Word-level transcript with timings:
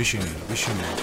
بشینید 0.00 0.48
بشینید 0.48 0.98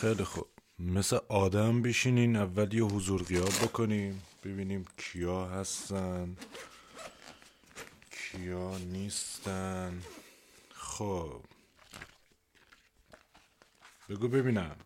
خیلی 0.00 0.24
خوب. 0.24 0.46
مثل 0.78 1.18
آدم 1.28 1.82
بشینین 1.82 2.36
اول 2.36 2.74
یه 2.74 2.82
حضور 2.82 3.22
غیاب 3.22 3.48
بکنیم 3.48 4.22
ببینیم 4.44 4.84
کیا 4.96 5.46
هستن 5.46 6.36
کیا 8.10 8.78
نیستن. 8.78 10.02
خب. 10.74 11.40
بگو 14.08 14.28
ببینم. 14.28 14.76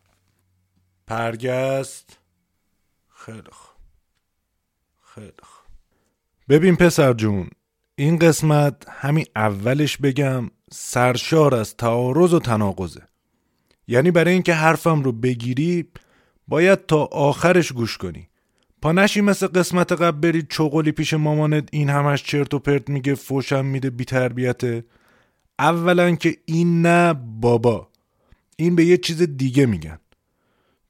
پرگست. 1.07 2.19
خیلی 3.09 3.51
خوب. 3.51 3.77
خیلی 5.15 5.43
خوب. 5.43 5.67
ببین 6.49 6.77
پسر 6.77 7.13
جون. 7.13 7.51
این 8.01 8.19
قسمت 8.19 8.87
همین 8.89 9.27
اولش 9.37 9.97
بگم 9.97 10.51
سرشار 10.73 11.55
از 11.55 11.77
تعارض 11.77 12.35
و 12.35 12.39
تناقضه. 12.39 13.03
یعنی 13.89 14.11
برای 14.11 14.33
اینکه 14.33 14.55
حرفم 14.55 15.03
رو 15.03 15.13
بگیری 15.13 15.89
باید 16.49 16.87
تا 16.87 17.05
آخرش 17.05 17.73
گوش 17.73 17.99
کنی. 17.99 18.29
پا 18.83 18.93
نشی 18.93 19.21
مثل 19.21 19.47
قسمت 19.47 19.93
قبل 19.93 20.21
بری 20.21 20.43
چغلی 20.43 20.93
پیش 20.93 21.15
مامانت 21.15 21.69
این 21.73 21.91
همش 21.91 22.23
چرت 22.23 22.55
و 22.55 22.59
پرت 22.59 22.89
میگه 22.89 23.15
فوشم 23.15 23.65
میده 23.65 23.91
بی 23.91 24.05
تربیته 24.05 24.85
اولا 25.59 26.15
که 26.15 26.37
این 26.45 26.83
نه 26.83 27.15
بابا. 27.41 27.89
این 28.57 28.77
به 28.77 28.85
یه 28.85 28.97
چیز 28.97 29.23
دیگه 29.23 29.67
میگن. 29.67 29.99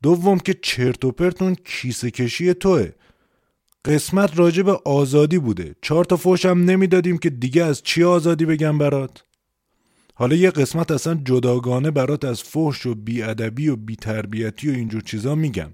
دوم 0.03 0.39
که 0.39 0.55
چرت 0.63 1.05
و 1.05 1.13
پرت 1.13 1.43
اون 1.43 1.55
کیسه 1.65 2.11
کشی 2.11 2.55
توه. 2.55 2.91
قسمت 3.85 4.39
راجع 4.39 4.63
به 4.63 4.73
آزادی 4.85 5.39
بوده. 5.39 5.75
چهار 5.83 6.05
تا 6.05 6.17
فوشم 6.17 6.49
نمی‌دادیم 6.49 7.19
که 7.19 7.31
دیگه 7.31 7.65
از 7.65 7.83
چی 7.83 8.05
آزادی 8.05 8.45
بگم 8.45 8.79
برات. 8.79 9.25
حالا 10.15 10.37
یه 10.37 10.51
قسمت 10.51 10.91
اصلا 10.91 11.21
جداگانه 11.25 11.91
برات 11.91 12.25
از 12.25 12.43
فحش 12.43 12.87
و 12.87 12.95
بیادبی 12.95 13.69
و 13.69 13.77
بیتربیتی 13.77 14.71
و 14.71 14.75
اینجور 14.75 15.03
چیزا 15.03 15.35
میگم. 15.35 15.71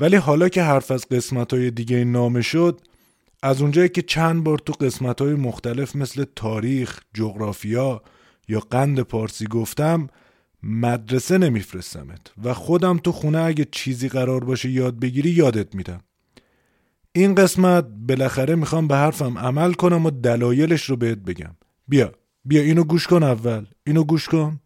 ولی 0.00 0.16
حالا 0.16 0.48
که 0.48 0.62
حرف 0.62 0.90
از 0.90 1.08
قسمت 1.08 1.54
های 1.54 1.70
دیگه 1.70 2.04
نامه 2.04 2.42
شد 2.42 2.80
از 3.42 3.62
اونجایی 3.62 3.88
که 3.88 4.02
چند 4.02 4.44
بار 4.44 4.58
تو 4.58 4.72
قسمت 4.72 5.20
های 5.20 5.34
مختلف 5.34 5.96
مثل 5.96 6.24
تاریخ، 6.36 7.00
جغرافیا 7.14 8.02
یا 8.48 8.60
قند 8.60 9.00
پارسی 9.00 9.46
گفتم 9.46 10.08
مدرسه 10.62 11.38
نمیفرستمت 11.38 12.20
و 12.44 12.54
خودم 12.54 12.98
تو 12.98 13.12
خونه 13.12 13.38
اگه 13.38 13.66
چیزی 13.72 14.08
قرار 14.08 14.44
باشه 14.44 14.70
یاد 14.70 15.00
بگیری 15.00 15.30
یادت 15.30 15.74
میدم. 15.74 16.00
این 17.16 17.34
قسمت 17.34 17.84
بالاخره 18.08 18.54
می‌خوام 18.54 18.88
به 18.88 18.96
حرفم 18.96 19.38
عمل 19.38 19.72
کنم 19.72 20.06
و 20.06 20.10
دلایلش 20.10 20.84
رو 20.84 20.96
بهت 20.96 21.18
بگم. 21.18 21.56
بیا 21.88 22.12
بیا 22.44 22.62
اینو 22.62 22.84
گوش 22.84 23.06
کن 23.06 23.22
اول. 23.22 23.66
اینو 23.86 24.04
گوش 24.04 24.28
کن. 24.28 24.60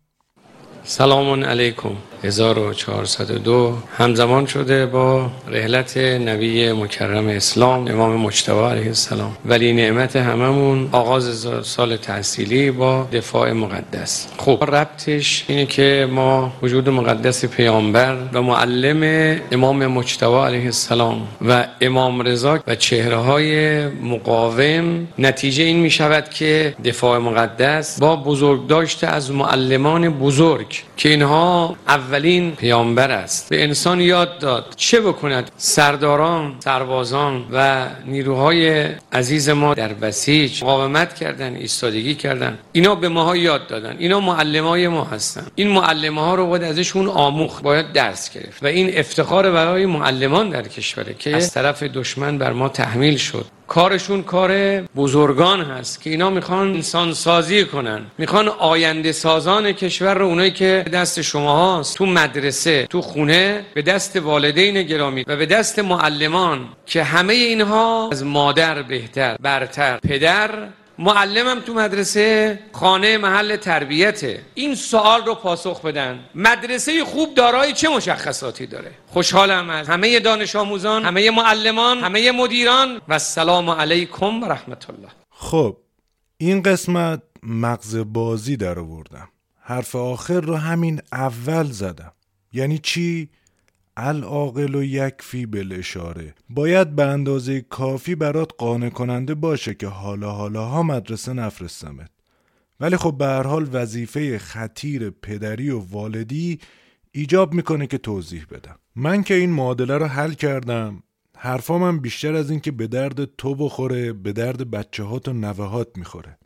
سلام 0.84 1.44
علیکم. 1.44 1.96
1402 2.24 3.74
همزمان 3.96 4.46
شده 4.46 4.86
با 4.86 5.30
رحلت 5.48 5.96
نبی 5.96 6.72
مکرم 6.72 7.28
اسلام 7.28 7.88
امام 7.88 8.16
مجتبی 8.16 8.60
علیه 8.60 8.86
السلام. 8.86 9.36
ولی 9.44 9.72
نعمت 9.72 10.16
هممون 10.16 10.88
آغاز 10.92 11.46
سال 11.62 11.96
تحصیلی 11.96 12.70
با 12.70 13.08
دفاع 13.12 13.52
مقدس. 13.52 14.28
خب 14.36 14.64
ربطش 14.68 15.44
اینه 15.48 15.66
که 15.66 16.08
ما 16.10 16.52
وجود 16.62 16.88
مقدس 16.88 17.44
پیامبر 17.44 18.16
و 18.32 18.42
معلم 18.42 19.40
امام 19.52 19.86
مجتبی 19.86 20.34
علیه 20.34 20.64
السلام 20.64 21.28
و 21.48 21.66
امام 21.80 22.22
رضا 22.22 22.58
و 22.66 22.74
چهره 22.74 23.16
های 23.16 23.86
مقاوم 23.86 25.08
نتیجه 25.18 25.64
این 25.64 25.78
می 25.78 25.90
شود 25.90 26.30
که 26.30 26.74
دفاع 26.84 27.18
مقدس 27.18 28.00
با 28.00 28.16
بزرگ 28.16 28.66
داشته 28.66 29.06
از 29.06 29.30
معلمان 29.30 30.08
بزرگ 30.08 30.82
که 30.96 31.08
اینها 31.08 31.76
اولین 32.10 32.56
پیامبر 32.56 33.10
است. 33.10 33.48
به 33.48 33.62
انسان 33.62 34.00
یاد 34.00 34.38
داد 34.38 34.74
چه 34.76 35.00
بکند 35.00 35.50
سرداران 35.56 36.54
سربازان 36.58 37.44
و 37.52 37.86
نیروهای 38.06 38.84
عزیز 39.12 39.48
ما 39.48 39.74
در 39.74 39.92
بسیج 39.92 40.62
مقاومت 40.62 41.14
کردن 41.14 41.56
ایستادگی 41.56 42.14
کردن. 42.14 42.58
اینا 42.72 42.94
به 42.94 43.08
ماها 43.08 43.36
یاد 43.36 43.66
دادن. 43.66 43.96
اینا 43.98 44.20
معلمای 44.20 44.88
ما 44.88 45.04
هستن. 45.04 45.46
این 45.54 45.68
معلمه 45.68 46.34
رو 46.34 46.46
باید 46.46 46.62
ازشون 46.62 47.08
آموخت 47.08 47.62
باید 47.62 47.92
درس 47.92 48.30
گرفت. 48.34 48.62
و 48.62 48.66
این 48.66 48.98
افتخار 48.98 49.50
برای 49.50 49.86
معلمان 49.86 50.50
در 50.50 50.62
کشوره 50.62 51.14
که 51.18 51.36
از 51.36 51.52
طرف 51.52 51.82
دشمن 51.82 52.38
بر 52.38 52.52
ما 52.52 52.68
تحمیل 52.68 53.16
شد. 53.16 53.46
کارشون 53.70 54.22
کار 54.22 54.80
بزرگان 54.80 55.60
هست 55.60 56.02
که 56.02 56.10
اینا 56.10 56.30
می‌خوان 56.30 56.74
انسان 56.74 57.12
سازی 57.12 57.64
کنن. 57.64 58.00
می‌خوان 58.18 58.48
آینده 58.48 59.12
سازان 59.12 59.72
کشور 59.72 60.14
رو 60.14 60.26
اونایی 60.26 60.50
که 60.50 60.84
دست 60.92 61.22
شما 61.22 61.56
هاست 61.56 61.96
تو 61.96 62.06
مدرسه 62.06 62.86
تو 62.86 63.02
خونه 63.02 63.64
به 63.74 63.82
دست 63.82 64.16
والدین 64.16 64.82
گرامی 64.82 65.24
و 65.26 65.36
به 65.36 65.46
دست 65.46 65.78
معلمان 65.78 66.68
که 66.86 67.02
همه 67.02 67.32
اینها 67.32 68.08
از 68.12 68.24
مادر 68.24 68.82
بهتر 68.82 69.36
برتر 69.40 69.98
پدر 69.98 70.50
معلمم 71.00 71.60
تو 71.60 71.74
مدرسه 71.74 72.58
خانه 72.72 73.18
محل 73.18 73.56
تربیته. 73.56 74.40
این 74.54 74.74
سوال 74.74 75.24
رو 75.24 75.34
پاسخ 75.34 75.82
بدن. 75.82 76.24
مدرسه 76.34 77.04
خوب 77.04 77.34
دارای 77.34 77.72
چه 77.72 77.88
مشخصاتی 77.88 78.66
داره؟ 78.66 78.92
خوشحالم 79.06 79.70
از 79.70 79.88
همه 79.88 80.20
دانش 80.20 80.56
آموزان 80.56 81.04
همه 81.04 81.30
معلمان 81.30 81.98
همه 81.98 82.32
مدیران. 82.32 83.00
و 83.08 83.12
السلام 83.12 83.70
علیکم 83.70 84.42
و 84.42 84.46
رحمت 84.46 84.90
الله 84.90 85.08
خب 85.30 85.76
این 86.36 86.62
قسمت 86.62 87.22
مغز 87.42 87.96
بازی 87.96 88.56
در 88.56 88.78
آوردم. 88.78 89.28
حرف 89.60 89.96
آخر 89.96 90.40
رو 90.40 90.56
همین 90.56 91.00
اول 91.12 91.66
زدم. 91.66 92.12
یعنی 92.52 92.78
چی؟ 92.78 93.28
العاقل 94.00 94.74
و 94.74 94.82
یکفی 94.82 95.46
بالاشاره 95.46 96.34
باید 96.48 96.96
به 96.96 97.04
اندازه 97.04 97.60
کافی 97.60 98.14
برات 98.14 98.52
قانع 98.58 98.88
کننده 98.88 99.34
باشه 99.34 99.74
که 99.74 99.86
حالا 99.86 100.30
حالا 100.30 100.64
ها 100.64 100.82
مدرسه 100.82 101.32
نفرستمت. 101.32 102.10
ولی 102.80 102.96
خب 102.96 103.16
به 103.18 103.26
هر 103.26 103.42
حال 103.42 103.68
وظیفه 103.72 104.38
خطیر 104.38 105.10
پدری 105.10 105.70
و 105.70 105.78
والدی 105.78 106.58
ایجاب 107.12 107.54
می‌کنه 107.54 107.86
که 107.86 107.98
توضیح 107.98 108.46
بدم. 108.50 108.78
من 108.96 109.22
که 109.22 109.34
این 109.34 109.50
معادله 109.50 109.98
رو 109.98 110.06
حل 110.06 110.32
کردم 110.32 111.02
حرفامم 111.36 111.98
بیشتر 111.98 112.34
از 112.34 112.50
این 112.50 112.60
که 112.60 112.70
به 112.70 112.86
درد 112.86 113.24
تو 113.24 113.54
بخوره 113.54 114.12
به 114.12 114.32
درد 114.32 114.70
بچه 114.70 115.02
هات 115.02 115.28
و 115.28 115.32
نوهات 115.32 115.88
می‌خوره. 115.96 116.38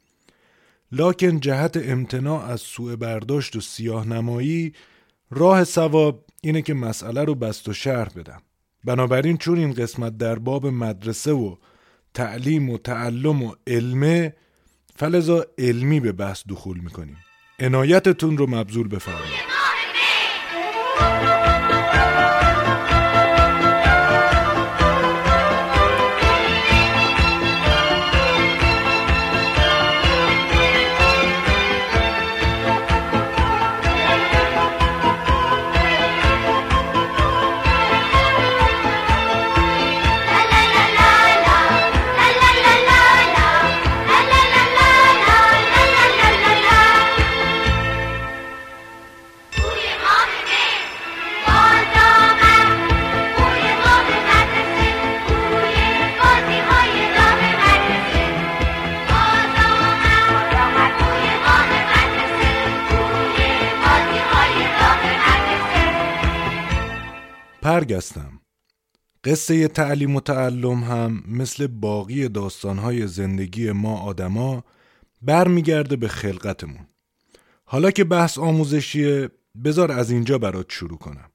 لاکن 0.92 1.40
جهت 1.40 1.76
امتناع 1.76 2.44
از 2.44 2.60
سوء 2.60 2.96
برداشت 2.96 3.56
و 3.56 3.60
سیاه 3.60 4.08
نمایی 4.08 4.72
راه 5.30 5.64
سواب 5.64 6.24
اینه 6.44 6.62
که 6.62 6.74
مسئله 6.74 7.24
رو 7.24 7.34
بست 7.34 7.68
و 7.68 7.72
شرح 7.72 8.08
بدم. 8.16 8.42
بنابراین 8.84 9.36
چون 9.36 9.58
این 9.58 9.72
قسمت 9.72 10.16
در 10.16 10.38
باب 10.38 10.66
مدرسه 10.66 11.32
و 11.32 11.56
تعلیم 12.14 12.70
و 12.70 12.78
تعلم 12.78 13.42
و 13.42 13.54
علمه 13.66 14.34
فلزا 14.96 15.44
علمی 15.58 16.00
به 16.00 16.12
بحث 16.12 16.42
دخول 16.48 16.78
می‌کنیم. 16.78 17.16
عنایتتون 17.60 18.36
رو 18.36 18.46
مبذول 18.50 18.88
بفرمایید. 18.88 19.53
برگستم 67.84 68.40
قصه 69.24 69.68
تعلیم 69.68 70.16
و 70.16 70.20
تعلم 70.20 70.84
هم 70.84 71.24
مثل 71.28 71.66
باقی 71.66 72.28
داستانهای 72.28 73.06
زندگی 73.06 73.72
ما 73.72 73.98
آدما 73.98 74.64
برمیگرده 75.22 75.96
به 75.96 76.08
خلقتمون. 76.08 76.86
حالا 77.64 77.90
که 77.90 78.04
بحث 78.04 78.38
آموزشیه 78.38 79.30
بذار 79.64 79.92
از 79.92 80.10
اینجا 80.10 80.38
برات 80.38 80.66
شروع 80.68 80.98
کنم. 80.98 81.30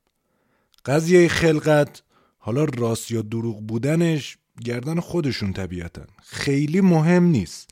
قضیه 0.85 1.27
خلقت 1.27 2.01
حالا 2.37 2.63
راست 2.63 3.11
یا 3.11 3.21
دروغ 3.21 3.67
بودنش 3.67 4.37
گردن 4.65 4.99
خودشون 4.99 5.53
طبیعتا. 5.53 6.01
خیلی 6.23 6.81
مهم 6.81 7.23
نیست. 7.23 7.69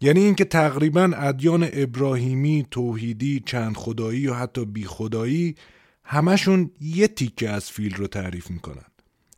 یعنی 0.00 0.20
اینکه 0.20 0.44
تقریبا 0.44 1.10
ادیان 1.16 1.68
ابراهیمی، 1.72 2.66
توحیدی، 2.70 3.42
چند 3.46 3.76
خدایی 3.76 4.20
یا 4.20 4.34
حتی 4.34 4.64
بی 4.64 4.84
خدایی 4.84 5.54
همشون 6.04 6.70
یه 6.80 7.08
تیکه 7.08 7.50
از 7.50 7.70
فیل 7.70 7.94
رو 7.94 8.06
تعریف 8.06 8.50
می‌کنن. 8.50 8.84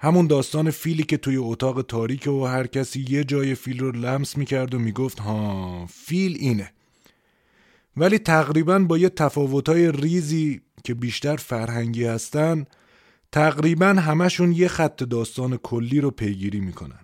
همون 0.00 0.26
داستان 0.26 0.70
فیلی 0.70 1.02
که 1.02 1.16
توی 1.16 1.36
اتاق 1.36 1.82
تاریک 1.82 2.26
و 2.26 2.44
هر 2.44 2.66
کسی 2.66 3.04
یه 3.08 3.24
جای 3.24 3.54
فیل 3.54 3.78
رو 3.78 3.92
لمس 3.92 4.36
می‌کرد 4.36 4.74
و 4.74 4.78
می‌گفت 4.78 5.18
ها 5.20 5.86
فیل 5.86 6.36
اینه. 6.40 6.72
ولی 7.96 8.18
تقریبا 8.18 8.78
با 8.78 8.98
یه 8.98 9.08
تفاوتهای 9.08 9.92
ریزی 9.92 10.60
که 10.84 10.94
بیشتر 10.94 11.36
فرهنگی 11.36 12.04
هستن 12.04 12.64
تقریبا 13.32 13.86
همشون 13.86 14.52
یه 14.52 14.68
خط 14.68 15.02
داستان 15.02 15.56
کلی 15.56 16.00
رو 16.00 16.10
پیگیری 16.10 16.60
می‌کنن. 16.60 17.00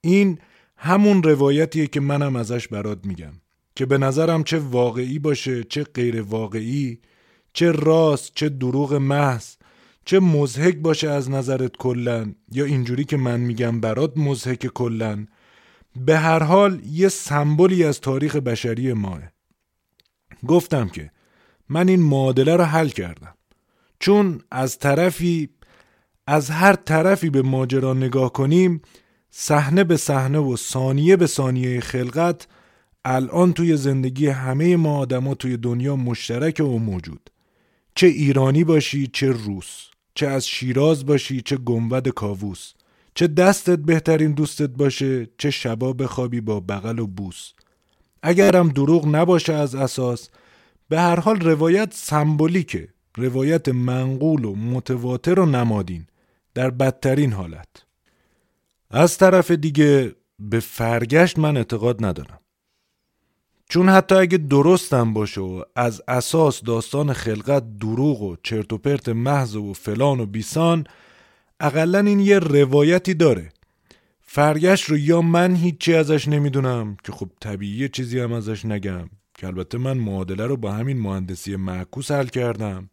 این 0.00 0.38
همون 0.76 1.22
روایتیه 1.22 1.86
که 1.86 2.00
منم 2.00 2.36
ازش 2.36 2.68
برات 2.68 3.06
میگم 3.06 3.32
که 3.76 3.86
به 3.86 3.98
نظرم 3.98 4.44
چه 4.44 4.58
واقعی 4.58 5.18
باشه 5.18 5.64
چه 5.64 5.84
غیر 5.84 6.22
واقعی 6.22 6.98
چه 7.52 7.72
راست 7.72 8.32
چه 8.34 8.48
دروغ 8.48 8.94
محض 8.94 9.56
چه 10.04 10.20
مزهک 10.20 10.76
باشه 10.76 11.08
از 11.08 11.30
نظرت 11.30 11.76
کلن 11.76 12.34
یا 12.52 12.64
اینجوری 12.64 13.04
که 13.04 13.16
من 13.16 13.40
میگم 13.40 13.80
برات 13.80 14.12
مزهک 14.16 14.66
کلن 14.66 15.28
به 15.96 16.18
هر 16.18 16.42
حال 16.42 16.80
یه 16.86 17.08
سمبولی 17.08 17.84
از 17.84 18.00
تاریخ 18.00 18.36
بشری 18.36 18.92
ماه. 18.92 19.22
گفتم 20.46 20.88
که 20.88 21.10
من 21.68 21.88
این 21.88 22.02
معادله 22.02 22.56
رو 22.56 22.64
حل 22.64 22.88
کردم. 22.88 23.34
چون 24.00 24.40
از 24.50 24.78
طرفی 24.78 25.50
از 26.26 26.50
هر 26.50 26.74
طرفی 26.74 27.30
به 27.30 27.42
ماجرا 27.42 27.94
نگاه 27.94 28.32
کنیم 28.32 28.82
صحنه 29.30 29.84
به 29.84 29.96
صحنه 29.96 30.38
و 30.38 30.56
ثانیه 30.56 31.16
به 31.16 31.26
ثانیه 31.26 31.80
خلقت 31.80 32.46
الان 33.04 33.52
توی 33.52 33.76
زندگی 33.76 34.26
همه 34.26 34.76
ما 34.76 34.98
آدما 34.98 35.34
توی 35.34 35.56
دنیا 35.56 35.96
مشترک 35.96 36.60
و 36.64 36.78
موجود. 36.78 37.31
چه 37.94 38.06
ایرانی 38.06 38.64
باشی 38.64 39.06
چه 39.06 39.32
روس. 39.32 39.86
چه 40.14 40.26
از 40.26 40.48
شیراز 40.48 41.06
باشی 41.06 41.40
چه 41.40 41.56
گنبد 41.56 42.08
کاووس. 42.08 42.72
چه 43.14 43.26
دستت 43.26 43.78
بهترین 43.78 44.32
دوستت 44.32 44.70
باشه 44.70 45.28
چه 45.38 45.50
شبا 45.50 45.92
بخوابی 45.92 46.40
با 46.40 46.60
بغل 46.60 46.98
و 46.98 47.06
بوس. 47.06 47.52
اگرم 48.22 48.68
دروغ 48.68 49.06
نباشه 49.06 49.52
از 49.52 49.74
اساس 49.74 50.28
به 50.88 51.00
هر 51.00 51.20
حال 51.20 51.40
روایت 51.40 51.94
سمبولیکه. 51.94 52.88
روایت 53.16 53.68
منقول 53.68 54.44
و 54.44 54.54
متواتر 54.54 55.40
و 55.40 55.46
نمادین. 55.46 56.06
در 56.54 56.70
بدترین 56.70 57.32
حالت. 57.32 57.68
از 58.90 59.18
طرف 59.18 59.50
دیگه 59.50 60.14
به 60.38 60.60
فرگشت 60.60 61.38
من 61.38 61.56
اعتقاد 61.56 62.04
ندارم. 62.04 62.41
چون 63.72 63.88
حتی 63.88 64.14
اگه 64.14 64.38
درستم 64.38 65.12
باشه 65.12 65.40
و 65.40 65.62
از 65.76 66.02
اساس 66.08 66.62
داستان 66.62 67.12
خلقت 67.12 67.78
دروغ 67.78 68.22
و 68.22 68.36
چرت 68.42 68.72
و 68.72 68.78
پرت 68.78 69.08
محض 69.08 69.56
و 69.56 69.72
فلان 69.72 70.20
و 70.20 70.26
بیسان 70.26 70.84
اقلا 71.60 71.98
این 71.98 72.20
یه 72.20 72.38
روایتی 72.38 73.14
داره. 73.14 73.48
فرگشت 74.20 74.84
رو 74.84 74.98
یا 74.98 75.22
من 75.22 75.54
هیچی 75.54 75.94
ازش 75.94 76.28
نمی‌دونم 76.28 76.96
که 77.04 77.12
خب 77.12 77.28
طبیعی 77.40 77.88
چیزی 77.88 78.20
هم 78.20 78.32
ازش 78.32 78.64
نگم 78.64 79.08
که 79.34 79.46
البته 79.46 79.78
من 79.78 79.98
معادله 79.98 80.46
رو 80.46 80.56
با 80.56 80.72
همین 80.72 81.00
مهندسی 81.00 81.56
معکوس 81.56 82.10
حل 82.10 82.26
کردم. 82.26 82.90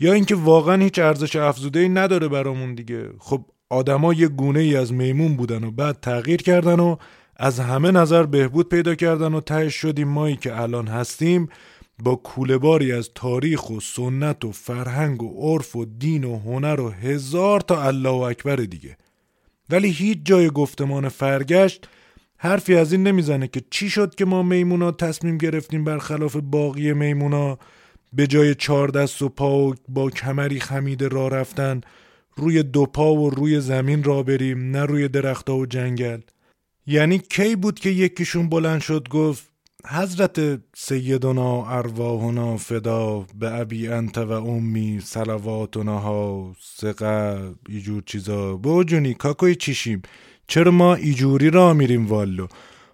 یا 0.00 0.12
اینکه 0.12 0.34
واقعا 0.34 0.82
هیچ 0.82 0.98
ارزش 0.98 1.36
افزوده 1.36 1.80
ای 1.80 1.88
نداره 1.88 2.28
برامون 2.28 2.74
دیگه. 2.74 3.10
خب 3.18 3.44
آدما 3.70 4.12
یه 4.12 4.28
گونه 4.28 4.60
ای 4.60 4.76
از 4.76 4.92
میمون 4.92 5.36
بودن 5.36 5.64
و 5.64 5.70
بعد 5.70 6.00
تغییر 6.00 6.42
کردن 6.42 6.80
و 6.80 6.96
از 7.36 7.60
همه 7.60 7.90
نظر 7.90 8.26
بهبود 8.26 8.68
پیدا 8.68 8.94
کردن 8.94 9.34
و 9.34 9.40
تهش 9.40 9.74
شدیم 9.74 10.08
مایی 10.08 10.36
که 10.36 10.60
الان 10.60 10.88
هستیم 10.88 11.48
با 12.02 12.14
کولهباری 12.14 12.92
از 12.92 13.10
تاریخ 13.14 13.70
و 13.70 13.80
سنت 13.80 14.44
و 14.44 14.52
فرهنگ 14.52 15.22
و 15.22 15.52
عرف 15.52 15.76
و 15.76 15.84
دین 15.84 16.24
و 16.24 16.38
هنر 16.38 16.80
و 16.80 16.90
هزار 16.90 17.60
تا 17.60 17.82
الله 17.82 18.10
و 18.10 18.12
اکبر 18.12 18.56
دیگه. 18.56 18.96
ولی 19.70 19.90
هیچ 19.90 20.18
جای 20.24 20.50
گفتمان 20.50 21.08
فرگشت 21.08 21.88
حرفی 22.36 22.76
از 22.76 22.92
این 22.92 23.02
نمی‌زنه 23.02 23.48
که 23.48 23.62
چی 23.70 23.90
شد 23.90 24.14
که 24.14 24.24
ما 24.24 24.42
میمونا 24.42 24.92
تصمیم 24.92 25.38
گرفتیم 25.38 25.84
برخلاف 25.84 26.36
باقی 26.36 26.92
میمونا 26.92 27.58
به 28.12 28.26
جای 28.26 28.54
چهار 28.54 28.88
دست 28.88 29.22
و 29.22 29.28
پا 29.28 29.58
و 29.58 29.74
با 29.88 30.10
کمری 30.10 30.60
خمیده 30.60 31.08
را 31.08 31.28
رفتن 31.28 31.80
روی 32.36 32.62
دو 32.62 32.86
پا 32.86 33.14
و 33.14 33.30
روی 33.30 33.60
زمین 33.60 34.04
را 34.04 34.22
بریم 34.22 34.70
نه 34.70 34.84
روی 34.84 35.08
درختها 35.08 35.56
و 35.56 35.66
جنگل. 35.66 36.20
یعنی 36.86 37.18
کی 37.18 37.56
بود 37.56 37.80
که 37.80 37.90
یکیشون 37.90 38.48
بلند 38.48 38.80
شد 38.80 39.08
گفت 39.08 39.52
حضرت 39.86 40.60
سیدنا 40.76 41.66
ارواحنا 41.66 42.56
فدا 42.56 43.26
به 43.34 43.60
ابی 43.60 43.88
انت 43.88 44.18
و 44.18 44.30
امی 44.32 45.00
سلواتنا 45.04 45.98
ها 45.98 46.52
سقه 46.60 47.38
ایجور 47.68 48.02
چیزا. 48.06 48.56
بوجونی 48.56 49.14
کاکوی 49.14 49.54
چیشیم؟ 49.54 50.02
چرا 50.46 50.70
ما 50.70 50.94
ایجوری 50.94 51.50
را 51.50 51.74
میریم 51.74 52.06
والو؟ 52.06 52.46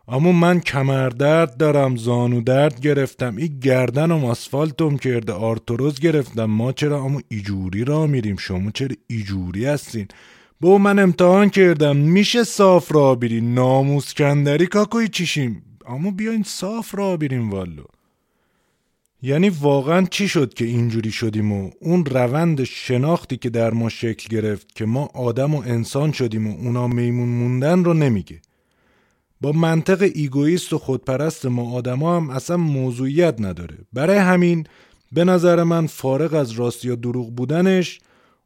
اما 0.08 0.32
من 0.32 0.60
کمر 0.60 1.08
درد 1.08 1.56
دارم 1.56 1.96
زانو 1.96 2.40
درد 2.40 2.80
گرفتم 2.80 3.36
این 3.36 3.58
گردنم 3.60 4.24
آسفالتم 4.24 4.96
کرده 4.96 5.32
آرتروز 5.32 6.00
گرفتم. 6.00 6.44
ما 6.44 6.72
چرا 6.72 7.02
اما 7.02 7.20
ایجوری 7.28 7.84
را 7.84 8.06
میریم؟ 8.06 8.36
شما 8.36 8.70
چرا 8.70 8.96
ایجوری 9.06 9.64
هستین؟ 9.64 10.08
با 10.60 10.78
من 10.78 10.98
امتحان 10.98 11.48
کردم. 11.48 11.96
میشه 11.96 12.44
صاف 12.44 12.92
را 12.92 13.14
برین 13.14 13.54
ناموس 13.54 14.14
کندری 14.14 14.66
کاکوی 14.66 15.08
چیشیم. 15.08 15.62
اما 15.86 16.10
بیاین 16.10 16.42
صاف 16.42 16.94
را 16.94 17.16
بریم 17.16 17.50
والو. 17.50 17.84
یعنی 19.22 19.48
واقعا 19.48 20.06
چی 20.10 20.28
شد 20.28 20.54
که 20.54 20.64
اینجوری 20.64 21.10
شدیم 21.10 21.52
و 21.52 21.70
اون 21.80 22.04
روند 22.04 22.64
شناختی 22.64 23.36
که 23.36 23.50
در 23.50 23.70
ما 23.70 23.88
شکل 23.88 24.36
گرفت 24.36 24.74
که 24.74 24.86
ما 24.86 25.10
آدم 25.14 25.54
و 25.54 25.62
انسان 25.66 26.12
شدیم 26.12 26.46
و 26.46 26.56
اونا 26.58 26.88
میمون 26.88 27.28
موندن 27.28 27.84
رو 27.84 27.94
نمیگه. 27.94 28.40
با 29.40 29.52
منطق 29.52 30.10
ایگویست 30.14 30.72
و 30.72 30.78
خودپرست 30.78 31.46
ما 31.46 31.72
آدما 31.72 32.16
هم 32.16 32.30
اصلا 32.30 32.56
موضوعیت 32.56 33.40
نداره. 33.40 33.78
برای 33.92 34.18
همین 34.18 34.66
به 35.12 35.24
نظر 35.24 35.62
من 35.62 35.86
فارغ 35.86 36.34
از 36.34 36.50
راست 36.50 36.84
یا 36.84 36.94
دروغ 36.94 37.34
بودنش 37.34 38.00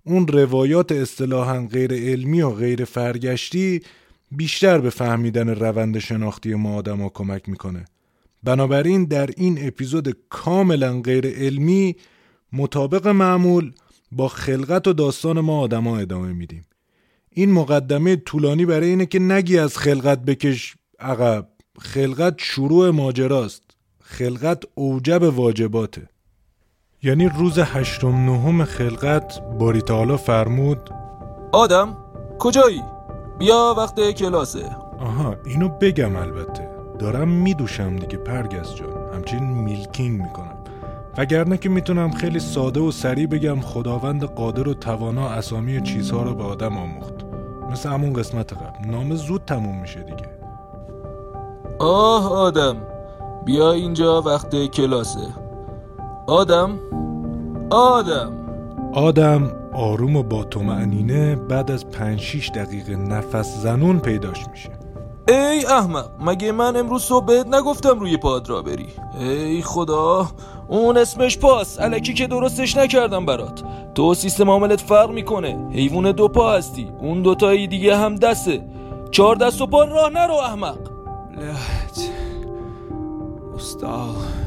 اون 0.04 0.28
روایات 0.28 0.92
اصطلاحا 0.92 1.66
غیر 1.66 1.92
علمی 1.92 2.42
و 2.42 2.50
غیر 2.50 2.84
فرگشتی 2.84 3.82
بیشتر 4.30 4.78
به 4.78 4.90
فهمیدن 4.90 5.48
روند 5.48 5.98
شناختی 5.98 6.54
ما 6.54 6.74
آدما 6.74 7.08
کمک 7.08 7.48
می‌کنه. 7.48 7.84
بنابراین 8.42 9.04
در 9.04 9.30
این 9.36 9.66
اپیزود 9.66 10.16
کاملا 10.28 11.00
غیر 11.00 11.26
علمی 11.26 11.96
مطابق 12.52 13.06
معمول 13.06 13.72
با 14.12 14.28
خلقت 14.28 14.88
و 14.88 14.92
داستان 14.92 15.40
ما 15.40 15.60
آدما 15.60 15.98
ادامه 15.98 16.32
میدیم. 16.32 16.64
این 17.30 17.52
مقدمه 17.52 18.16
طولانی 18.16 18.66
برای 18.66 18.88
اینه 18.88 19.06
که 19.06 19.18
نگی 19.18 19.58
از 19.58 19.78
خلقت 19.78 20.24
بکش 20.24 20.74
عقب. 20.98 21.48
خلقت 21.78 22.34
شروع 22.38 22.90
ماجراست. 22.90 23.62
خلقت 24.02 24.62
اوجب 24.74 25.22
واجباته. 25.22 26.08
یعنی 27.04 27.28
روز 27.28 27.58
هشتم 27.58 28.30
نهم 28.30 28.64
خلقت 28.64 29.42
باری 29.58 29.82
تعالی 29.82 30.16
فرمود 30.16 30.90
آدم 31.52 31.96
کجایی؟ 32.38 32.82
بیا 33.38 33.74
وقت 33.78 34.10
کلاسه. 34.10 34.76
آها 35.00 35.36
اینو 35.46 35.68
بگم 35.68 36.16
البته. 36.16 36.68
دارم 36.98 37.28
میدوشم 37.28 37.96
دیگه 37.96 38.16
پرگز 38.16 38.74
جان. 38.74 39.14
همچین 39.14 39.44
میلکینگ 39.44 40.22
می‌کنم. 40.22 40.56
وگرنه 41.18 41.58
که 41.58 41.68
می‌تونم 41.68 42.10
خیلی 42.10 42.40
ساده 42.40 42.80
و 42.80 42.90
سریع 42.90 43.26
بگم 43.26 43.60
خداوند 43.60 44.24
قادر 44.24 44.68
و 44.68 44.74
توانا 44.74 45.28
اسامی 45.28 45.80
چیزها 45.80 46.22
رو 46.22 46.34
به 46.34 46.44
آدم 46.44 46.76
آموخت. 46.76 47.14
مثل 47.70 47.88
همون 47.88 48.12
قسمت 48.12 48.52
قبل. 48.52 48.90
نام 48.90 49.14
زود 49.14 49.42
تموم 49.46 49.80
میشه 49.80 50.00
دیگه. 50.00 50.30
آه 51.78 52.32
آدم. 52.32 52.76
بیا 53.44 53.72
اینجا 53.72 54.22
وقت 54.22 54.66
کلاسه. 54.66 55.41
آدم 56.26 56.78
آدم. 57.70 58.32
آدم 58.92 59.52
آروم 59.72 60.16
و 60.16 60.22
با 60.22 60.46
معنینه 60.56 61.36
بعد 61.36 61.70
از 61.70 61.90
پنج 61.90 62.20
شیش 62.20 62.50
دقیقه 62.50 62.96
نفس 62.96 63.62
زنون 63.62 63.98
پیداش 63.98 64.48
میشه. 64.50 64.70
ای 65.28 65.66
احمق 65.66 66.10
مگه 66.20 66.52
من 66.52 66.76
امروز 66.76 67.02
صبح 67.02 67.26
بهت 67.26 67.46
نگفتم 67.46 68.00
روی 68.00 68.16
پاد 68.16 68.48
را 68.48 68.62
بری؟ 68.62 68.88
ای 69.20 69.62
خدا 69.62 70.26
اون 70.68 70.96
اسمش 70.96 71.38
پاس. 71.38 71.80
علکی 71.80 72.14
که 72.14 72.26
درستش 72.26 72.76
نکردم 72.76 73.26
برات. 73.26 73.62
تو 73.94 74.14
سیستم 74.14 74.50
عاملت 74.50 74.80
فرق 74.80 75.10
می‌کنه. 75.10 75.68
حیوان 75.72 76.12
دو 76.12 76.28
پا 76.28 76.52
هستی. 76.52 76.88
اون 77.00 77.22
دوتایی 77.22 77.66
دیگه 77.66 77.96
هم 77.96 78.14
دسته. 78.14 78.64
چهار 79.10 79.36
دست 79.36 79.60
و 79.60 79.66
پا 79.66 79.84
راه 79.84 80.10
نرو 80.10 80.34
احمق. 80.34 80.78
لحت 81.36 82.00
استاد. 83.54 84.41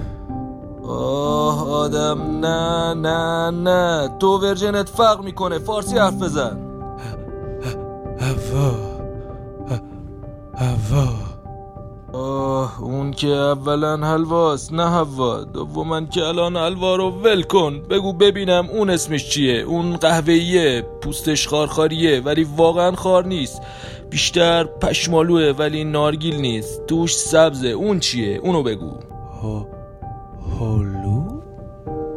آه 0.87 1.69
آدم 1.69 2.21
نه 2.21 2.93
نه 2.93 3.49
نه. 3.51 4.09
تو 4.19 4.27
ورژنت 4.27 4.89
فرق 4.89 5.23
می‌کنه 5.23 5.59
فارسی 5.59 5.97
حرف 5.97 6.21
بزن. 6.21 6.57
هوا 8.19 8.71
هوا. 10.57 11.07
آه 12.13 12.81
اون 12.81 13.11
که 13.11 13.27
اولا 13.27 13.97
حلواست 13.97 14.73
نه 14.73 14.89
هوا. 14.89 15.43
دوما 15.43 16.01
که 16.01 16.23
الان 16.23 16.57
حلوا 16.57 16.95
رو 16.95 17.09
ول 17.09 17.41
کن. 17.43 17.81
بگو 17.89 18.13
ببینم 18.13 18.67
اون 18.73 18.89
اسمش 18.89 19.29
چیه. 19.29 19.61
اون 19.61 19.97
قهوه‌ایه 19.97 20.81
پوستش 21.01 21.47
خارخاریه 21.47 22.21
ولی 22.21 22.47
واقعا 22.57 22.95
خار 22.95 23.25
نیست. 23.25 23.61
بیشتر 24.09 24.63
پشمالوه 24.63 25.53
ولی 25.57 25.83
نارگیل 25.83 26.35
نیست. 26.35 26.85
توش 26.85 27.15
سبزه. 27.15 27.67
اون 27.67 27.99
چیه؟ 27.99 28.39
اونو 28.43 28.63
بگو. 28.63 28.91
ها 29.41 29.67
هالو؟ 30.59 31.41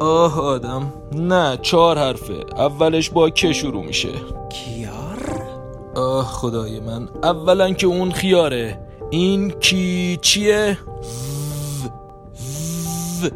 آه 0.01 0.41
آدم 0.41 0.93
نه 1.13 1.59
چهار 1.63 1.99
حرفه. 1.99 2.45
اولش 2.57 3.11
با 3.11 3.31
که 3.31 3.53
شروع 3.53 3.85
میشه؟ 3.85 4.09
کیار؟ 4.51 5.43
آه 5.97 6.25
خدای 6.25 6.81
من 6.81 7.09
اولا 7.23 7.71
که 7.73 7.87
اون 7.87 8.11
خیاره. 8.13 8.79
این 9.11 9.51
کی 9.51 10.19
چیه؟ 10.23 10.79
و- 11.85 13.27
و- 13.27 13.29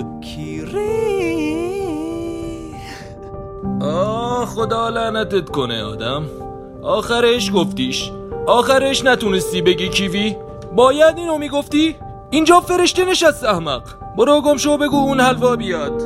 و- 0.00 0.20
کیری؟ 0.20 0.82
آه 3.82 4.46
خدا 4.46 4.88
لعنتت 4.88 5.50
کنه 5.50 5.82
آدم. 5.82 6.22
آخرش 6.82 7.52
گفتیش. 7.54 8.10
آخرش 8.46 9.04
نتونستی 9.04 9.62
بگی 9.62 9.88
کیوی؟ 9.88 10.36
باید 10.76 11.18
اینو 11.18 11.38
می‌گفتی؟ 11.38 11.96
اینجا 12.32 12.60
فرشته 12.60 13.04
نشست 13.04 13.44
احمق. 13.44 13.82
برو 14.16 14.40
گم 14.40 14.56
شو 14.56 14.76
بگو 14.76 14.96
اون 14.96 15.20
حلوا 15.20 15.56
بیاد. 15.56 16.02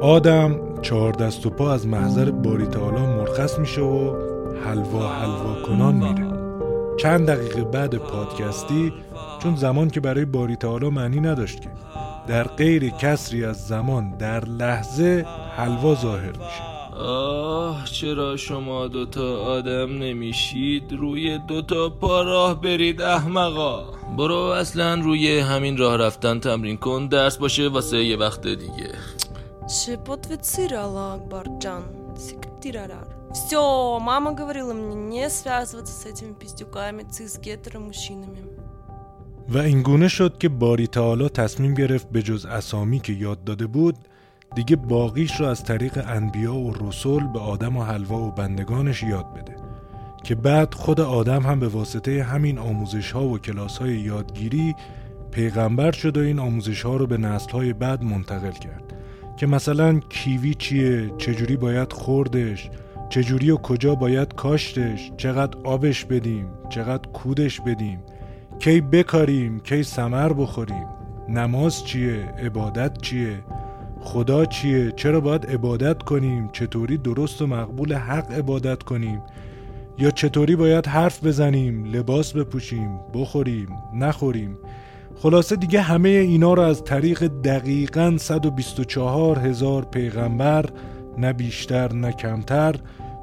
آدم 0.00 0.60
چهار 0.82 1.12
دست 1.12 1.46
و 1.46 1.50
پا 1.50 1.72
از 1.72 1.86
محضر 1.86 2.30
باریتالا 2.30 3.06
مرخص 3.06 3.58
میشه 3.58 3.80
و 3.80 4.16
حلوا 4.64 5.08
حلوا 5.08 5.62
کنان 5.66 5.94
میره. 5.94 6.26
چند 6.96 7.26
دقیقه 7.26 7.64
بعد 7.64 7.94
پادکستی 7.94 8.92
چون 9.42 9.56
زمان 9.56 9.90
که 9.90 10.00
برای 10.00 10.24
باریتالا 10.24 10.90
معنی 10.90 11.20
نداشت 11.20 11.60
که. 11.60 11.68
در 12.26 12.44
غیر 12.44 12.88
کسری 12.90 13.44
از 13.44 13.66
زمان 13.66 14.10
در 14.18 14.44
لحظه 14.44 15.26
حلوا 15.56 15.94
ظاهر 15.94 16.32
میشه. 16.32 16.75
آه 16.97 17.85
چرا 17.85 18.37
شما 18.37 18.87
دوتا 18.87 19.37
آدم 19.37 19.97
نمیشید 19.97 20.93
روی 20.93 21.37
دوتا 21.37 21.89
پا 21.89 22.21
راه 22.21 22.61
برید 22.61 23.01
احمقا 23.01 23.83
برو 24.17 24.35
اصلا 24.35 24.95
روی 24.95 25.39
همین 25.39 25.77
راه 25.77 25.97
رفتن 25.97 26.39
تمرین 26.39 26.77
کن 26.77 27.07
درس 27.07 27.37
باشه 27.37 27.67
واسه 27.67 28.03
یه 28.03 28.17
وقت 28.17 28.47
دیگه 28.47 28.91
Шепотвицировала 29.71 31.13
Акбарджан, 31.13 31.83
секретарар. 32.17 33.07
Все, 33.33 33.99
мама 34.01 34.33
говорила 34.33 34.73
мне 34.73 34.95
не 34.95 35.29
связываться 35.29 35.93
с 35.93 36.05
этими 36.05 36.33
пиздюками, 36.33 37.03
цисгетеро 37.03 37.79
мужчинами. 37.79 38.41
و 39.49 39.57
اینگونه 39.57 40.07
شد 40.07 40.37
که 40.37 40.49
باری 40.49 40.87
تعالی 40.87 41.29
تصمیم 41.29 41.73
گرفت 41.73 42.09
به 42.09 42.21
جز 42.21 42.45
اسامی 42.45 42.99
که 42.99 43.13
یاد 43.13 43.43
داده 43.43 43.67
بود 43.67 43.95
دیگه 44.56 44.76
باقیش 44.76 45.40
رو 45.40 45.46
از 45.46 45.64
طریق 45.64 46.04
انبیا 46.06 46.54
و 46.54 46.74
رسول 46.74 47.26
به 47.26 47.38
آدم 47.38 47.76
و 47.76 47.84
حلوا 47.84 48.18
و 48.18 48.30
بندگانش 48.30 49.02
یاد 49.02 49.34
بده 49.34 49.56
که 50.24 50.34
بعد 50.34 50.74
خود 50.74 51.00
آدم 51.00 51.42
هم 51.42 51.60
به 51.60 51.68
واسطه 51.68 52.22
همین 52.22 52.58
آموزش 52.58 53.12
ها 53.12 53.24
و 53.24 53.38
کلاس 53.38 53.78
های 53.78 53.98
یادگیری 53.98 54.74
پیغمبر 55.30 55.92
شد 55.92 56.16
و 56.16 56.20
این 56.20 56.38
آموزش 56.38 56.82
ها 56.82 56.96
رو 56.96 57.06
به 57.06 57.16
نسل 57.16 57.50
های 57.50 57.72
بعد 57.72 58.02
منتقل 58.04 58.50
کرد. 58.50 58.86
که 59.36 59.46
مثلا 59.46 60.00
کیوی 60.00 60.54
چیه 60.54 61.10
چجوری 61.18 61.56
باید 61.56 61.92
خوردش 61.92 62.70
چجوری 63.08 63.50
و 63.50 63.56
کجا 63.56 63.94
باید 63.94 64.34
کاشتش 64.34 65.12
چقدر 65.16 65.58
آبش 65.64 66.04
بدیم 66.04 66.48
چقدر 66.68 67.08
کودش 67.08 67.60
بدیم 67.60 67.98
کی 68.58 68.80
بکاریم 68.80 69.60
کی 69.60 69.82
سمر 69.82 70.32
بخوریم 70.32 70.86
نماز 71.28 71.84
چیه 71.84 72.34
عبادت 72.38 72.98
چیه 73.02 73.38
خدا 74.06 74.44
چیه؟ 74.44 74.92
چرا 74.92 75.20
باید 75.20 75.46
عبادت 75.46 76.02
کنیم؟ 76.02 76.48
چطوری 76.52 76.96
درست 76.96 77.42
و 77.42 77.46
مقبول 77.46 77.94
حق 77.94 78.32
عبادت 78.32 78.82
کنیم؟ 78.82 79.22
یا 79.98 80.10
چطوری 80.10 80.56
باید 80.56 80.86
حرف 80.86 81.24
بزنیم 81.24 81.84
لباس 81.84 82.32
بپوشیم 82.32 83.00
بخوریم 83.14 83.68
نخوریم؟ 83.94 84.58
خلاصه 85.16 85.56
دیگه 85.56 85.80
همه 85.80 86.08
اینا 86.08 86.54
رو 86.54 86.62
از 86.62 86.84
طریق 86.84 87.26
دقیقا 87.26 88.16
124 88.18 89.38
هزار 89.38 89.84
پیغمبر 89.84 90.66
نه 91.18 91.32
بیشتر 91.32 91.92
نه 91.92 92.12
کمتر 92.12 92.74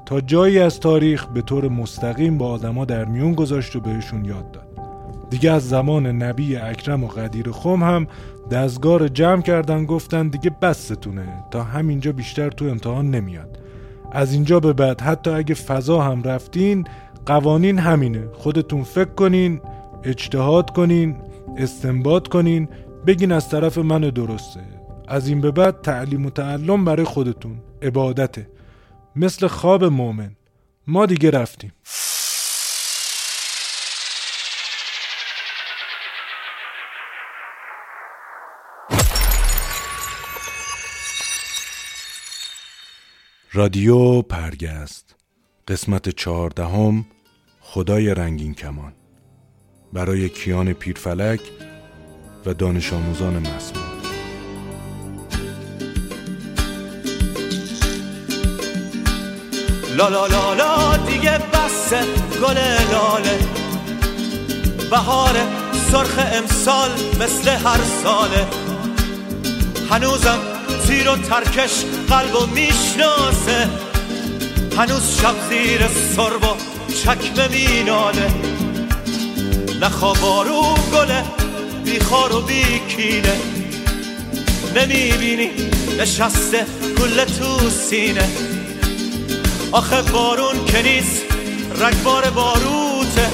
تا 0.06 0.22
جایی 0.22 0.60
از 0.60 0.80
تاریخ 0.80 1.26
به 1.26 1.42
طور 1.42 1.70
مستقیم 1.70 2.38
با 2.38 2.48
آدما 2.48 2.86
در 2.86 3.06
میون 3.06 3.34
گذاشت 3.34 3.76
و 3.76 3.80
بهشون 3.80 4.26
یاد 4.26 4.52
داد. 4.52 4.83
دیگه 5.34 5.52
از 5.52 5.70
زمان 5.70 6.06
نبی 6.08 6.56
اکرم 6.56 7.04
و 7.04 7.08
قدیر 7.08 7.52
خم 7.52 7.84
هم 7.84 8.08
دستگاه 8.52 9.00
رو 9.00 9.08
جمع 9.08 9.42
کردن 9.42 9.86
گفتن 9.86 10.28
دیگه 10.28 10.52
بستونه 10.62 11.44
تا 11.52 11.64
همینجا 11.64 12.12
بیشتر 12.12 12.50
تو 12.50 12.66
امتحان 12.66 13.12
نمیاد. 13.12 13.60
از 14.12 14.34
اینجا 14.34 14.60
به 14.60 14.74
بعد 14.74 15.02
حتی 15.02 15.30
اگه 15.30 15.56
فضا 15.56 16.02
هم 16.02 16.24
رفتین 16.24 16.88
قوانین 17.26 17.80
همینه. 17.80 18.28
خودتون 18.34 18.84
فکر 18.84 19.10
کنین 19.10 19.62
اجتهاد 20.04 20.70
کنین 20.70 21.16
استنباط 21.58 22.28
کنین 22.28 22.70
بگین 23.08 23.32
از 23.32 23.50
طرف 23.50 23.78
من 23.78 24.02
درسته. 24.02 24.60
از 25.08 25.28
این 25.28 25.42
به 25.42 25.52
بعد 25.52 25.82
تعلیم 25.82 26.26
و 26.26 26.30
تعلم 26.30 26.86
برای 26.86 27.06
خودتون 27.06 27.58
عبادته. 27.82 28.48
مثل 29.16 29.48
خواب 29.48 29.84
مؤمن. 29.84 30.32
ما 30.88 31.06
دیگه 31.06 31.32
رفتیم. 31.32 31.72
رادیو 43.56 44.22
پرگست. 44.22 45.16
قسمت 45.68 46.10
چهاردهم 46.10 47.06
خدای 47.62 48.14
رنگین 48.14 48.54
کمان. 48.54 48.94
برای 49.94 50.30
کیان 50.30 50.74
پیرفلک 50.74 51.40
و 52.46 52.54
دانش 52.54 52.94
آموزان 52.94 53.34
مسموم. 53.40 53.84
لا 59.98 60.10
لا 60.10 60.28
لا 60.28 60.54
لا 60.54 60.98
دیگه 60.98 61.38
بسه 61.38 62.06
گل 62.42 62.58
لاله. 62.92 63.40
بهار 64.92 65.36
سرخ 65.92 66.20
امسال 66.34 66.92
مثل 67.20 67.50
هر 67.50 67.82
ساله. 68.04 68.48
هنوزم 69.90 70.53
زیر 70.88 71.10
و 71.10 71.18
ترکش 71.18 71.72
قلب 72.10 72.36
و 72.36 72.46
می‌شناسه. 72.46 73.70
هنوز 74.78 75.20
شب 75.22 75.36
زیر 75.50 75.82
سرب 76.16 76.44
و 76.44 76.56
چکمه 77.04 77.48
میناله. 77.48 78.32
نخوابارو 79.82 80.76
گله 80.94 81.24
بیخار 81.86 82.36
و 82.36 82.42
بیکینه 82.42 83.38
نمی‌بینی 84.76 85.50
نشسته 86.00 86.66
گل 86.98 87.26
تو 87.26 87.70
سینه. 87.70 88.30
آخه 89.72 90.02
بارون 90.02 90.66
که 90.66 90.82
نیست 90.82 91.22
رگبار 91.82 92.30
باروته. 92.30 93.30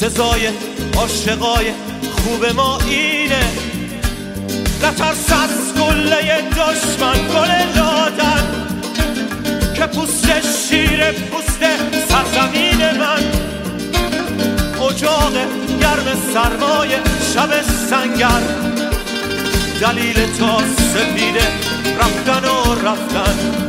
سزای 0.00 0.48
عاشقای 0.96 1.72
خوب 2.16 2.46
ما 2.46 2.78
اینه. 2.78 3.61
نترس 4.84 5.32
از 5.32 5.74
گله 5.74 6.42
دشمن 6.50 7.18
گل 7.34 7.78
لادن. 7.78 8.44
که 9.74 9.86
پوست 9.86 10.26
شیر 10.68 11.12
پوست 11.12 11.60
سرزمین 12.08 12.98
من. 12.98 13.22
اجاق 14.88 15.32
گرم 15.80 16.16
سرمای 16.34 16.88
شب 17.34 17.62
سنگر. 17.62 18.42
دلیل 19.80 20.36
تا 20.38 20.58
سپیده 20.58 21.48
رفتن 22.00 22.48
و 22.48 22.88
رفتن. 22.88 23.62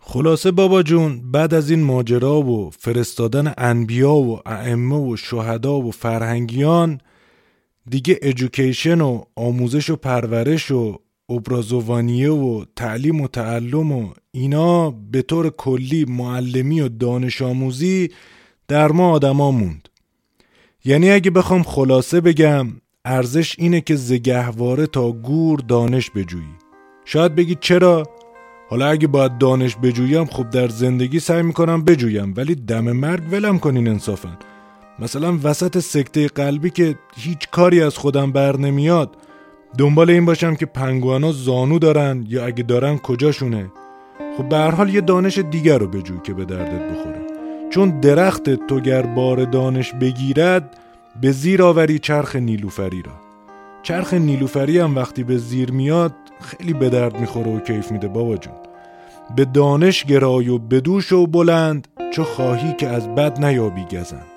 خلاصه 0.00 0.50
بابا 0.50 0.82
جون 0.82 1.32
بعد 1.32 1.54
از 1.54 1.70
این 1.70 1.82
ماجرا 1.82 2.40
و 2.40 2.70
فرستادن 2.70 3.54
انبیا 3.58 4.14
و 4.14 4.40
ائمه 4.46 4.96
و 4.96 5.16
شهدا 5.16 5.74
و 5.74 5.90
فرهنگیان 5.90 7.00
دیگه 7.90 8.18
ادویکیشن 8.22 9.00
و 9.00 9.22
آموزش 9.36 9.90
و 9.90 9.96
پرورش 9.96 10.70
و 10.70 10.98
ابرازوانیه 11.28 12.30
و 12.30 12.64
تعلیم 12.76 13.20
و 13.20 13.28
تعلم 13.28 13.92
و 13.92 14.10
اینا 14.32 14.90
به 14.90 15.22
طور 15.22 15.50
کلی 15.50 16.04
معلمی 16.04 16.80
و 16.80 16.88
دانش 16.88 17.42
آموزی 17.42 18.10
در 18.68 18.92
ما 18.92 19.10
آدما 19.10 19.50
موند. 19.50 19.88
یعنی 20.84 21.10
اگه 21.10 21.30
بخوام 21.30 21.62
خلاصه 21.62 22.20
بگم 22.20 22.66
ارزش 23.04 23.58
اینه 23.58 23.80
که 23.80 23.96
زگهواره 23.96 24.86
تا 24.86 25.12
گور 25.12 25.60
دانش 25.60 26.10
بجویی. 26.10 26.54
شاید 27.04 27.34
بگید 27.34 27.60
چرا؟ 27.60 28.02
حالا 28.68 28.86
اگه 28.86 29.06
باید 29.06 29.38
دانش 29.38 29.76
بجویم 29.76 30.24
خب 30.24 30.50
در 30.50 30.68
زندگی 30.68 31.20
سعی 31.20 31.42
می‌کنم 31.42 31.84
بجویم 31.84 32.34
ولی 32.36 32.54
دم 32.54 32.92
مرگ 32.92 33.32
ولم 33.32 33.58
کنین 33.58 33.88
انصافا. 33.88 34.38
مثلا 34.98 35.38
وسط 35.42 35.78
سکته 35.78 36.28
قلبی 36.28 36.70
که 36.70 36.98
هیچ 37.16 37.48
کاری 37.50 37.82
از 37.82 37.98
خودم 37.98 38.32
بر 38.32 38.56
نمیاد 38.56 39.16
دنبال 39.78 40.10
این 40.10 40.24
باشم 40.24 40.54
که 40.54 40.66
پنگوانا 40.66 41.32
زانو 41.32 41.78
دارن 41.78 42.24
یا 42.28 42.46
اگه 42.46 42.62
دارن 42.62 42.98
کجاشونه؟ 42.98 43.72
خب 44.38 44.48
به 44.48 44.56
هر 44.56 44.70
حال 44.70 44.94
یه 44.94 45.00
دانش 45.00 45.38
دیگر 45.38 45.78
رو 45.78 45.88
بجوی 45.88 46.18
که 46.22 46.34
به 46.34 46.44
دردت 46.44 46.92
بخوره. 46.92 47.20
چون 47.70 48.00
درخت 48.00 48.50
تو 48.50 48.80
گر 48.80 49.02
بار 49.02 49.44
دانش 49.44 49.92
بگیرد 49.92 50.78
به 51.20 51.32
زیر 51.32 51.62
آوری 51.62 51.98
چرخ 51.98 52.36
نیلوفری 52.36 53.02
را. 53.02 53.12
چرخ 53.82 54.14
نیلوفری 54.14 54.78
هم 54.78 54.96
وقتی 54.96 55.24
به 55.24 55.38
زیر 55.38 55.70
میاد 55.70 56.14
خیلی 56.40 56.72
به 56.72 56.88
درد 56.88 57.20
می‌خوره 57.20 57.56
و 57.56 57.60
کیف 57.60 57.92
میده 57.92 58.08
بابا 58.08 58.36
جون. 58.36 58.54
به 59.36 59.44
دانش 59.44 60.04
گرای 60.04 60.48
و 60.48 60.58
بدوش 60.58 61.12
و 61.12 61.26
بلند 61.26 61.88
چو 62.12 62.24
خواهی 62.24 62.72
که 62.72 62.88
از 62.88 63.08
بد 63.08 63.44
نیابی 63.44 63.84
گزند. 63.84 64.33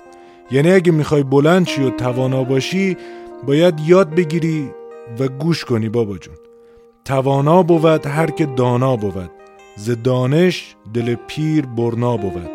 یعنی 0.50 0.72
اگه 0.72 0.92
می‌خوای 0.92 1.22
بلند 1.22 1.66
شی 1.66 1.82
و 1.82 1.90
توانا 1.90 2.44
باشی 2.44 2.96
باید 3.46 3.80
یاد 3.86 4.14
بگیری 4.14 4.70
و 5.18 5.28
گوش 5.28 5.64
کنی 5.64 5.88
بابا 5.88 6.18
جون. 6.18 6.34
توانا 7.04 7.62
بود 7.62 8.06
هر 8.06 8.30
که 8.30 8.46
دانا 8.46 8.96
بود. 8.96 9.30
ز 9.76 9.90
دانش 10.04 10.76
دل 10.94 11.14
پیر 11.14 11.66
برنا 11.66 12.16
بود. 12.16 12.48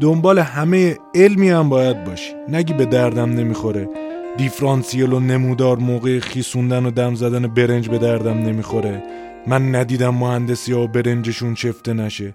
دنبال 0.00 0.38
همه 0.38 0.96
علمی 1.14 1.50
هم 1.50 1.68
باید 1.68 2.04
باشی. 2.04 2.32
نگی 2.48 2.74
به 2.74 2.84
دردم 2.84 3.30
نمی‌خوره. 3.30 3.88
دیفرانسیل 4.36 5.12
و 5.12 5.20
نمودار 5.20 5.78
موقع 5.78 6.18
خیسوندن 6.18 6.86
و 6.86 6.90
دم 6.90 7.14
زدن 7.14 7.46
برنج 7.46 7.88
به 7.88 7.98
دردم 7.98 8.38
نمی‌خوره. 8.38 9.02
من 9.46 9.74
ندیدم 9.74 10.14
مهندسی 10.14 10.72
ها 10.72 10.86
برنجشون 10.86 11.54
چفته 11.54 11.92
نشه. 11.92 12.34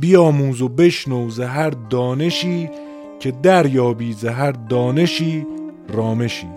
بیاموز 0.00 0.62
و 0.62 0.68
بشنو 0.68 1.30
ز 1.30 1.40
هر 1.40 1.70
دانشی 1.70 2.70
که 3.18 3.30
دریابی 3.30 4.12
ز 4.12 4.24
هر 4.24 4.52
دانشی 4.52 5.46
رامشی. 5.88 6.48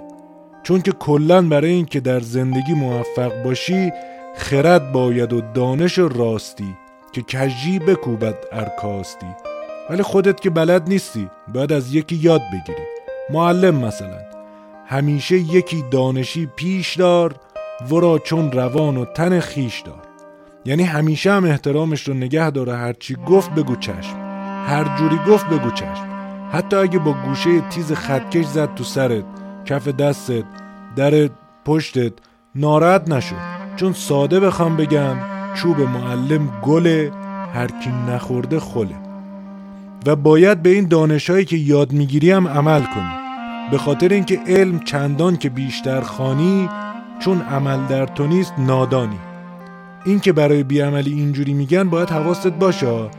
چون 0.63 0.81
که 0.81 0.91
کلا 0.91 1.41
برای 1.41 1.69
این 1.69 1.85
که 1.85 1.99
در 1.99 2.19
زندگی 2.19 2.73
موفق 2.73 3.43
باشی 3.43 3.91
خرد 4.35 4.91
باید 4.91 5.33
و 5.33 5.41
دانش 5.53 5.97
راستی 5.97 6.75
که 7.11 7.21
کجی 7.21 7.79
بکوبد 7.79 8.35
ارکاستی. 8.51 9.27
ولی 9.89 10.03
خودت 10.03 10.39
که 10.39 10.49
بلد 10.49 10.89
نیستی 10.89 11.29
باید 11.53 11.73
از 11.73 11.95
یکی 11.95 12.15
یاد 12.15 12.41
بگیری. 12.53 12.83
معلم 13.29 13.75
مثلا. 13.75 14.17
همیشه 14.85 15.35
یکی 15.35 15.83
دانشی 15.91 16.45
پیش 16.55 16.95
دار 16.95 17.35
ورا 17.91 18.19
چون 18.19 18.51
روان 18.51 18.97
و 18.97 19.05
تن 19.05 19.39
خیش 19.39 19.81
دار. 19.81 20.01
یعنی 20.65 20.83
همیشه 20.83 21.31
هم 21.31 21.45
احترامش 21.45 22.07
رو 22.07 22.13
نگه 22.13 22.49
داره 22.49 22.75
هرچی 22.75 23.15
گفت 23.15 23.51
بگو 23.51 23.75
چشم. 23.75 24.17
هر 24.67 24.97
جوری 24.97 25.17
گفت 25.27 25.45
بگو 25.45 25.71
چشم. 25.71 26.10
حتی 26.51 26.75
اگه 26.75 26.99
با 26.99 27.13
گوشه 27.25 27.61
تیز 27.61 27.91
خطکش 27.91 28.45
زد 28.45 28.75
تو 28.75 28.83
سرت 28.83 29.23
کف 29.65 29.87
دستت 29.87 30.43
در 30.95 31.29
پشتت 31.65 32.13
ناراحت 32.55 33.09
نشو 33.09 33.35
چون 33.75 33.93
ساده 33.93 34.39
بخوام 34.39 34.77
بگم 34.77 35.15
چوب 35.53 35.79
معلم 35.79 36.49
گله 36.61 37.11
هر 37.53 37.67
کی 37.67 37.89
نخورده 38.09 38.59
خله 38.59 38.95
و 40.05 40.15
باید 40.15 40.63
به 40.63 40.69
این 40.69 40.87
دانشهایی 40.87 41.45
که 41.45 41.57
یاد 41.57 41.91
می‌گیری 41.91 42.31
هم 42.31 42.47
عمل 42.47 42.81
کنی. 42.81 43.11
به 43.71 43.77
خاطر 43.77 44.09
اینکه 44.09 44.39
علم 44.47 44.79
چندان 44.79 45.37
که 45.37 45.49
بیشتر 45.49 46.01
خانی 46.01 46.69
چون 47.19 47.41
عمل 47.41 47.85
در 47.87 48.05
تو 48.05 48.27
نیست 48.27 48.53
نادانی. 48.57 49.19
این 50.05 50.19
که 50.19 50.33
برای 50.33 50.63
بیعملی 50.63 51.13
اینجوری 51.13 51.53
میگن 51.53 51.89
باید 51.89 52.09
حواست 52.09 52.47
باشه. 52.47 53.09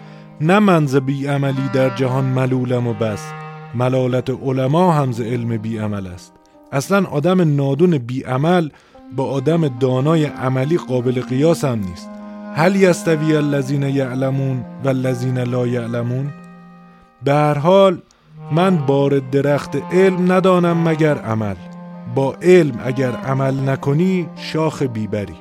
نه 0.43 0.59
منز 0.59 0.97
بیعملی 0.97 1.69
در 1.73 1.91
جهان 1.91 2.25
ملولم 2.25 2.87
و 2.87 2.95
بس 2.95 3.33
ملالت 3.75 4.31
علما 4.31 4.93
هم 4.93 5.13
ز 5.13 5.21
علم 5.21 5.57
بیعمل 5.57 6.07
است. 6.07 6.33
اصلا 6.73 7.05
آدم 7.05 7.57
نادون 7.57 7.99
بیعمل 7.99 8.69
با 9.17 9.25
آدم 9.25 9.69
دانای 9.69 10.25
عملی 10.25 10.77
قابل 10.77 11.21
قیاس 11.21 11.65
هم 11.65 11.79
نیست. 11.79 12.11
هل 12.57 12.77
یستوی 12.77 13.37
الذین 13.37 13.83
یعلمون 13.83 14.65
و 14.85 14.89
الذین 14.89 15.39
لا 15.39 15.67
یعلمون؟ 15.67 16.31
به 17.25 17.33
هر 17.33 17.59
حال 17.59 17.99
من 18.53 18.77
بار 18.77 19.19
درخت 19.19 19.77
علم 19.93 20.33
ندانم 20.33 20.89
مگر 20.89 21.19
عمل. 21.19 21.57
با 22.15 22.35
علم 22.43 22.75
اگر 22.85 23.11
عمل 23.11 23.69
نکنی 23.69 24.29
شاخ 24.37 24.83
بیبری. 24.83 25.37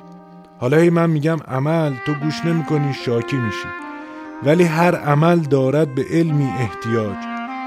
حالا 0.60 0.76
هی 0.76 0.90
من 0.90 1.10
میگم 1.10 1.38
عمل 1.48 1.92
تو 2.06 2.14
گوش 2.14 2.44
نمی‌کنی 2.44 2.94
شاکی 3.06 3.36
میشی. 3.36 3.68
ولی 4.44 4.64
هر 4.64 4.96
عمل 4.96 5.40
دارد 5.40 5.94
به 5.94 6.04
علمی 6.10 6.48
احتیاج. 6.60 7.16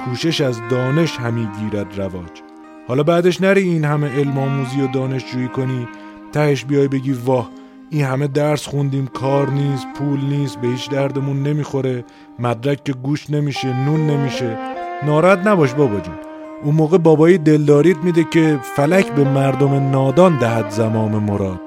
کوشش 0.05 0.41
از 0.41 0.61
دانش 0.69 1.17
همی 1.17 1.47
گیرد 1.59 1.99
رواج. 1.99 2.41
حالا 2.87 3.03
بعدش 3.03 3.41
نری 3.41 3.61
این 3.61 3.85
همه 3.85 4.19
علم 4.19 4.37
آموزی 4.37 4.81
و 4.81 4.87
دانشجویی 4.87 5.47
کنی. 5.47 5.87
تهش 6.33 6.65
بیای 6.65 6.87
بگی 6.87 7.13
واه 7.13 7.49
این 7.89 8.05
همه 8.05 8.27
درس 8.27 8.67
خوندیم 8.67 9.07
کار 9.07 9.49
نیست 9.49 9.87
پول 9.97 10.19
نیست 10.19 10.61
به 10.61 10.67
هیچ 10.67 10.89
دردمون 10.89 11.43
نمی‌خوره. 11.43 12.05
مدرک 12.39 12.83
که 12.83 12.93
گوش 12.93 13.29
نمیشه 13.29 13.85
نون 13.85 14.07
نمیشه. 14.07 14.57
ناراحت 15.05 15.47
نباش 15.47 15.73
بابا 15.73 15.99
جون. 15.99 16.15
اون 16.63 16.75
موقع 16.75 16.97
بابایی 16.97 17.37
دلداریت 17.37 17.97
میده 17.97 18.23
که 18.23 18.59
فلک 18.75 19.11
به 19.11 19.23
مردم 19.23 19.89
نادان 19.89 20.37
دهد 20.37 20.69
زمام 20.69 21.23
مراد. 21.23 21.61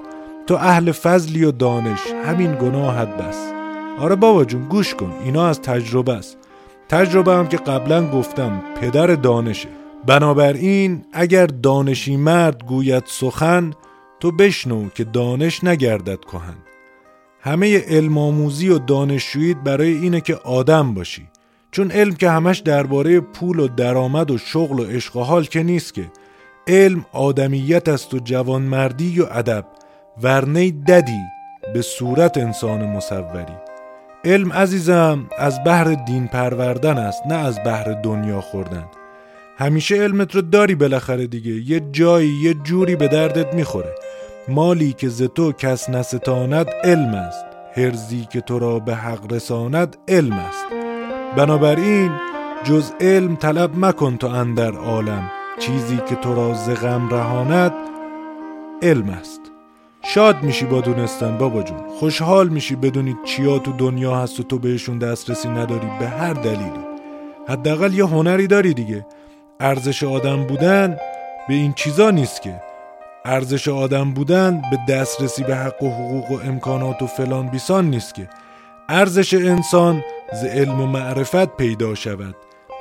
تو 0.47 0.55
اهل 0.55 0.93
فضلی 0.93 1.45
و 1.45 1.53
دانش 1.53 2.01
همین 2.27 2.55
گناهت 2.55 3.09
بس. 3.09 3.58
آره 4.01 4.17
بابا 4.17 4.45
جون 4.45 4.69
گوش 4.69 4.95
کن 4.95 5.13
اینا 5.25 5.47
از 5.47 5.63
تجربه 5.63 6.13
است. 6.13 6.39
تجربه 6.89 7.33
هم 7.35 7.49
که 7.49 7.57
قبلا 7.57 8.11
گفتم 8.11 8.63
پدر 8.81 9.07
دانشه. 9.07 9.69
بنابراین 10.07 11.05
اگر 11.13 11.47
دانشی 11.47 12.17
مرد 12.17 12.65
گوید 12.65 13.03
سخن 13.07 13.73
تو 14.21 14.33
بشنو 14.33 14.89
که 14.89 15.05
دانش 15.05 15.65
نگردد 15.65 16.21
کهن. 16.21 16.57
همه 17.41 17.79
علم 17.79 18.19
آموزی 18.19 18.69
و 18.69 18.79
دانشجوییت 18.79 19.57
برای 19.57 19.93
اینه 19.93 20.21
که 20.21 20.37
آدم 20.37 20.95
باشی. 20.95 21.29
چون 21.71 21.91
علم 21.91 22.15
که 22.15 22.31
همش 22.31 22.59
درباره 22.59 23.21
پول 23.21 23.59
و 23.59 23.69
درآمد 23.69 24.31
و 24.31 24.39
شغل 24.39 24.81
و 24.81 24.85
عشق 24.85 25.17
و 25.17 25.23
حال 25.23 25.45
که 25.45 25.63
نیست 25.63 25.95
که. 25.95 26.05
علم 26.67 27.07
آدمیت 27.13 27.89
است 27.89 28.15
و 28.15 28.19
جوانمردی 28.19 29.21
و 29.21 29.27
ادب 29.31 29.65
ورنه 30.23 30.71
ددی 30.71 31.21
به 31.75 31.83
صورت 31.83 32.39
انسان 32.39 32.87
مصوری. 32.87 33.69
علم 34.25 34.53
عزیزم 34.53 35.27
از 35.39 35.65
بحر 35.65 35.95
دین 35.95 36.27
پروردن 36.27 36.99
است 36.99 37.23
نه 37.27 37.35
از 37.35 37.59
بحر 37.67 37.93
دنیا 38.03 38.41
خوردن. 38.41 38.85
همیشه 39.59 39.97
علمت 39.97 40.35
رو 40.35 40.43
داری 40.43 40.75
بالاخره 40.75 41.27
دیگه 41.27 41.53
یه 41.71 41.81
جایی 41.93 42.31
یه 42.43 42.55
جوری 42.55 42.97
به 42.97 43.09
دردت 43.09 43.55
می‌خوره. 43.55 43.95
مالی 44.49 44.93
که 44.93 45.09
ز 45.09 45.23
تو 45.23 45.53
کس 45.53 45.91
نستاند 45.91 46.71
علم 46.85 47.15
است 47.15 47.45
هرزی 47.75 48.27
که 48.31 48.41
تو 48.41 48.59
را 48.59 48.79
به 48.79 48.95
حق 48.95 49.33
رساند 49.33 49.97
علم 50.09 50.33
است. 50.33 50.67
بنابراین 51.37 52.11
جز 52.65 52.93
علم 53.01 53.37
طلب 53.37 53.71
مکن 53.85 54.17
تو 54.17 54.27
اندر 54.27 54.73
عالم 54.73 55.31
چیزی 55.59 55.97
که 56.09 56.15
تو 56.15 56.35
را 56.35 56.55
ز 56.55 56.71
غم 56.71 57.09
رهاند 57.09 57.73
علم 58.83 59.09
است. 59.09 59.41
شاد 60.15 60.43
میشی 60.43 60.65
با 60.65 60.81
دونستن 60.81 61.39
بابا 61.39 61.63
جون. 61.63 61.89
خوشحال 62.01 62.49
میشی 62.49 62.77
بدونی 62.77 63.17
چیا 63.25 63.59
تو 63.59 63.73
دنیا 63.73 64.17
هست 64.17 64.41
و 64.41 64.43
تو 64.43 64.59
بهشون 64.59 64.99
دسترسی 64.99 65.49
نداری 65.49 65.89
به 66.01 66.09
هر 66.09 66.33
دلیلی. 66.33 66.85
حداقل 67.49 67.95
یه 67.95 68.07
هنری 68.07 68.47
داری 68.47 68.75
دیگه. 68.75 69.07
ارزش 69.61 70.05
آدم 70.05 70.45
بودن 70.45 70.97
به 71.49 71.55
این 71.55 71.73
چیزا 71.73 72.11
نیست 72.11 72.43
که. 72.43 72.63
ارزش 73.25 73.69
آدم 73.69 74.13
بودن 74.13 74.63
به 74.71 74.95
دسترسی 74.95 75.43
به 75.43 75.57
حق 75.57 75.83
و 75.83 75.91
حقوق 75.91 76.31
و 76.31 76.41
امکانات 76.45 77.03
و 77.03 77.07
فلان 77.07 77.49
بیسان 77.49 77.91
نیست 77.91 78.15
که. 78.15 78.29
ارزش 78.89 79.35
انسان 79.35 80.05
ز 80.33 80.45
علم 80.45 80.81
و 80.81 80.87
معرفت 80.87 81.57
پیدا 81.57 81.95
شود. 81.95 82.37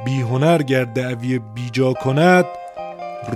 بی 0.06 0.22
هنر 0.22 0.62
گر 0.62 0.84
دعوی 0.84 1.40
بیجا 1.40 1.94
کند 1.94 2.46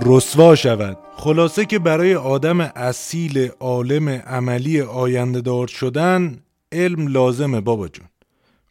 رسوا 0.06 0.54
شود. 0.54 0.98
خلاصه 1.16 1.64
که 1.64 1.78
برای 1.78 2.14
آدم 2.14 2.60
اصیل 2.60 3.48
عالم 3.60 4.08
عملی 4.08 4.80
آینده 4.80 5.40
دار 5.40 5.66
شدن 5.66 6.38
علم 6.72 7.08
لازمه 7.08 7.60
بابا 7.60 7.88
جون. 7.88 8.06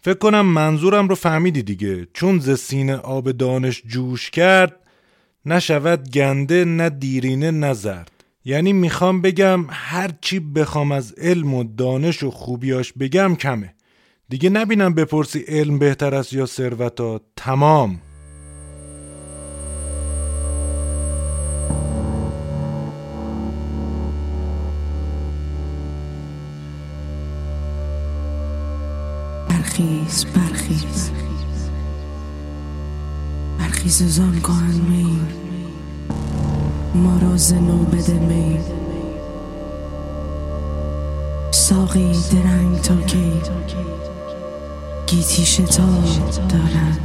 فکر 0.02 0.18
کنم 0.18 0.46
منظورم 0.46 1.08
رو 1.08 1.16
فهمیدی 1.16 1.64
دیگه. 1.64 2.08
چون 2.14 2.40
ز 2.40 2.60
سینه 2.60 2.96
آب 2.96 3.32
دانش 3.32 3.84
جوش 3.88 4.30
کرد 4.30 4.76
نشود 5.46 6.10
گنده 6.10 6.66
نه 6.66 6.90
دیرینه 6.90 7.52
نه 7.52 7.74
زرد. 7.74 8.12
یعنی 8.46 8.74
می‌خوام 8.74 9.22
بگم 9.22 9.66
هر 9.70 10.12
چی 10.22 10.40
بخوام 10.40 10.92
از 10.92 11.14
علم 11.14 11.54
و 11.54 11.64
دانش 11.64 12.24
و 12.24 12.32
خوبیاش 12.32 12.94
بگم 12.94 13.36
کمه. 13.36 13.74
دیگه 14.30 14.50
نبینم 14.50 14.94
بپرسی 14.94 15.40
علم 15.40 15.80
بهتر 15.80 16.16
است 16.16 16.34
یا 16.34 16.46
ثروتا 16.46 17.22
تمام. 17.36 18.00
برخیز 29.82 30.26
برخیز. 30.26 31.12
برخیز 33.60 34.04
زان 34.04 34.40
کن 34.40 34.82
می. 34.90 35.20
ما 36.96 37.18
را 37.22 37.38
زنو 37.38 37.78
بده 37.78 38.14
می. 38.14 38.60
ساقی 41.52 42.12
درنگ 42.32 42.82
تا 42.82 42.96
کی؟ 42.96 43.32
گیتی 45.08 45.46
شتاب 45.46 46.04
دارد. 46.50 47.00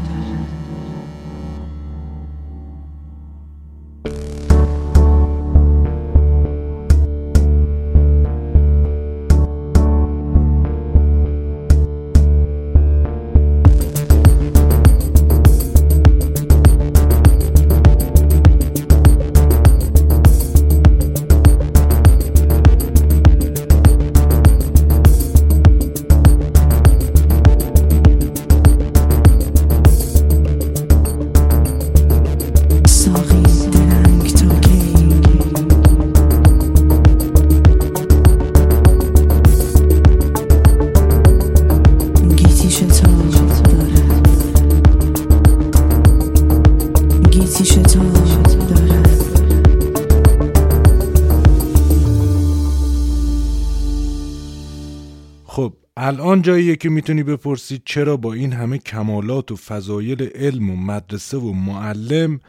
الان 55.99 56.43
جاییه 56.43 56.77
که 56.77 56.89
می‌تونی 56.89 57.23
بپرسی 57.23 57.83
چرا 57.85 58.17
با 58.17 58.33
این 58.33 58.53
همه 58.53 58.79
کمالات 58.79 59.53
و 59.53 59.57
فضایل 59.57 60.23
علم 60.23 60.71
و 60.71 60.77
مدرسه 60.77 61.37
و 61.37 61.53
معلم 61.53 62.41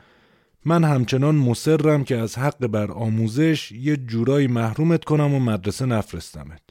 من 0.65 0.83
همچنان 0.83 1.36
مصرم 1.36 2.03
که 2.03 2.17
از 2.17 2.38
حق 2.38 2.67
بر 2.67 2.91
آموزش 2.91 3.71
یه 3.71 3.97
جورایی 3.97 4.47
محرومت 4.47 5.03
کنم 5.03 5.33
و 5.33 5.39
مدرسه 5.39 5.86
نفرستمت. 5.86 6.62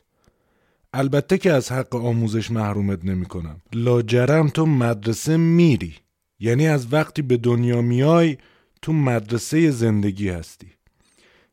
البته 0.92 1.38
که 1.38 1.52
از 1.52 1.72
حق 1.72 1.94
آموزش 1.94 2.50
محرومت 2.50 3.04
نمی 3.04 3.26
کنم. 3.26 3.60
لاجرم 3.72 4.48
تو 4.48 4.66
مدرسه 4.66 5.36
میری. 5.36 5.94
یعنی 6.40 6.68
از 6.68 6.92
وقتی 6.92 7.22
به 7.22 7.36
دنیا 7.36 7.82
میای 7.82 8.36
تو 8.82 8.92
مدرسه 8.92 9.70
زندگی 9.70 10.28
هستی. 10.28 10.66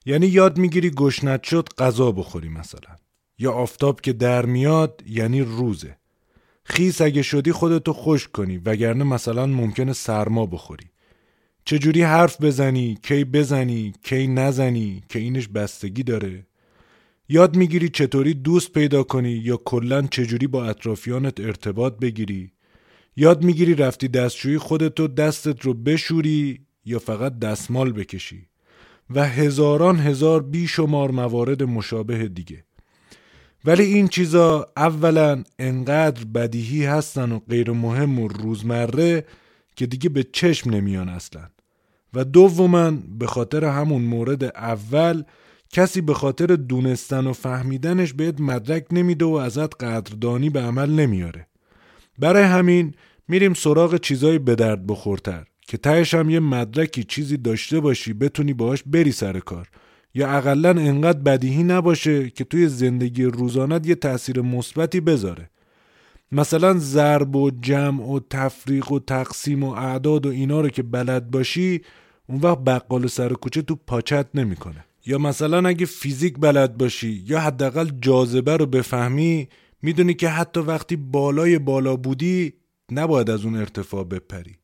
یعنی 0.06 0.28
یاد 0.28 0.58
می‌گیری 0.58 0.92
گشنت 0.92 1.44
شد 1.44 1.70
غذا 1.78 2.12
بخوری 2.12 2.50
مثلا. 2.50 3.03
یا 3.40 3.52
آفتاب 3.52 4.02
که 4.02 4.14
در 4.14 4.46
میاد 4.46 5.04
یعنی 5.08 5.42
روزه. 5.42 5.98
خیس 6.64 7.02
اگه 7.02 7.22
شدی 7.22 7.52
خودتو 7.52 7.94
خوش 7.94 8.28
کنی 8.28 8.58
وگرنه 8.58 9.04
مثلا 9.04 9.46
ممکنه 9.46 9.94
سرما 9.94 10.46
بخوری. 10.46 10.86
چجوری 11.66 12.02
حرف 12.02 12.42
بزنی 12.42 12.98
کی 13.04 13.24
بزنی 13.24 13.94
کی 14.04 14.28
نزنی 14.28 15.04
که 15.10 15.20
اینش 15.20 15.48
بستگی 15.48 16.04
داره؟ 16.04 16.46
یاد 17.30 17.56
می‌گیری 17.56 17.90
چطوری 17.90 18.34
دوست 18.34 18.72
پیدا 18.72 19.04
کنی 19.04 19.32
یا 19.32 19.58
کلا 19.58 20.02
چجوری 20.02 20.48
با 20.48 20.66
اطرافیانت 20.66 21.40
ارتباط 21.40 22.00
بگیری؟ 22.00 22.52
یاد 23.16 23.44
می‌گیری 23.44 23.76
رفتی 23.76 24.08
دستشویی 24.08 24.58
خودتو 24.58 25.08
دستت 25.08 25.62
رو 25.62 25.74
بشوری 25.74 26.60
یا 26.86 27.00
فقط 27.00 27.40
دستمال 27.40 27.92
بکشی؟ 27.92 28.48
و 29.10 29.28
هزاران 29.28 30.00
هزار 30.00 30.44
بیشمار 30.44 31.12
موارد 31.12 31.64
مشابه 31.64 32.28
دیگه. 32.28 32.64
ولی 33.66 33.84
این 33.84 34.08
چیزا 34.08 34.72
اولا 34.78 35.44
انقدر 35.60 36.26
بدیهی 36.26 36.86
هستن 36.86 37.32
و 37.32 37.40
غیر 37.40 37.72
مهم 37.72 38.20
و 38.20 38.28
روزمره 38.28 39.26
که 39.76 39.86
دیگه 39.86 40.10
به 40.10 40.24
چشم 40.24 40.70
نمیان 40.70 41.10
اصلا. 41.10 41.42
و 42.14 42.24
دوما 42.24 42.92
به 43.20 43.28
خاطر 43.28 43.66
همون 43.66 44.02
مورد 44.02 44.44
اول 44.44 45.24
کسی 45.70 46.02
به 46.02 46.14
خاطر 46.14 46.46
دونستن 46.46 47.28
و 47.28 47.34
فهمیدنش 47.34 48.14
بهت 48.14 48.42
مدرک 48.42 48.86
نمیده 48.92 49.26
و 49.26 49.34
ازت 49.34 49.84
قدردانی 49.84 50.50
به 50.50 50.62
عمل 50.62 50.90
نمیاره. 50.90 51.48
برای 52.20 52.44
همین 52.44 52.94
میریم 53.28 53.54
سراغ 53.54 53.98
چیزای 53.98 54.40
به 54.40 54.56
درد 54.56 54.88
بخورتر 54.88 55.46
که 55.62 55.78
تهش 55.78 56.14
هم 56.14 56.30
یه 56.30 56.40
مدرکی 56.40 57.04
چیزی 57.04 57.38
داشته 57.38 57.80
باشی 57.80 58.14
بتونی 58.14 58.54
باهاش 58.54 58.84
بری 58.86 59.12
سر 59.12 59.40
کار. 59.40 59.70
یا 60.14 60.30
اقلا 60.30 60.70
انقدر 60.70 61.20
بدیهی 61.20 61.64
نباشه 61.64 62.30
که 62.30 62.44
توی 62.44 62.68
زندگی 62.68 63.24
روزانت 63.24 63.88
یه 63.88 63.96
تاثیر 63.96 64.42
مثبتی 64.42 65.00
بذاره. 65.00 65.50
مثلا 66.32 66.74
ضرب 66.78 67.36
و 67.36 67.52
جمع 67.52 68.04
و 68.04 68.20
تفریق 68.30 68.92
و 68.92 69.00
تقسیم 69.00 69.64
و 69.64 69.70
اعداد 69.70 70.26
و 70.26 70.30
اینا 70.30 70.62
رو 70.62 70.70
که 70.70 70.84
بلد 70.84 71.32
باشی 71.32 71.82
اون 72.28 72.40
وقت 72.40 72.58
بقال 72.58 73.08
سر 73.08 73.34
کوچه 73.34 73.62
تو 73.62 73.76
پاچت 73.76 74.28
نمی‌کنه. 74.34 74.86
یا 75.06 75.18
مثلا 75.18 75.68
اگه 75.68 75.86
فیزیک 75.86 76.40
بلد 76.40 76.78
باشی 76.78 77.24
یا 77.28 77.40
حداقل 77.40 77.90
جاذبه 78.02 78.58
رو 78.58 78.66
بفهمی 78.66 79.48
می‌دونی 79.82 80.14
که 80.14 80.30
حتی 80.30 80.60
وقتی 80.60 80.96
بالای 80.96 81.60
بالا 81.60 81.96
بودی 81.96 82.54
نباید 82.92 83.30
از 83.30 83.46
اون 83.46 83.56
ارتفاع 83.56 84.04
بپری. 84.04 84.58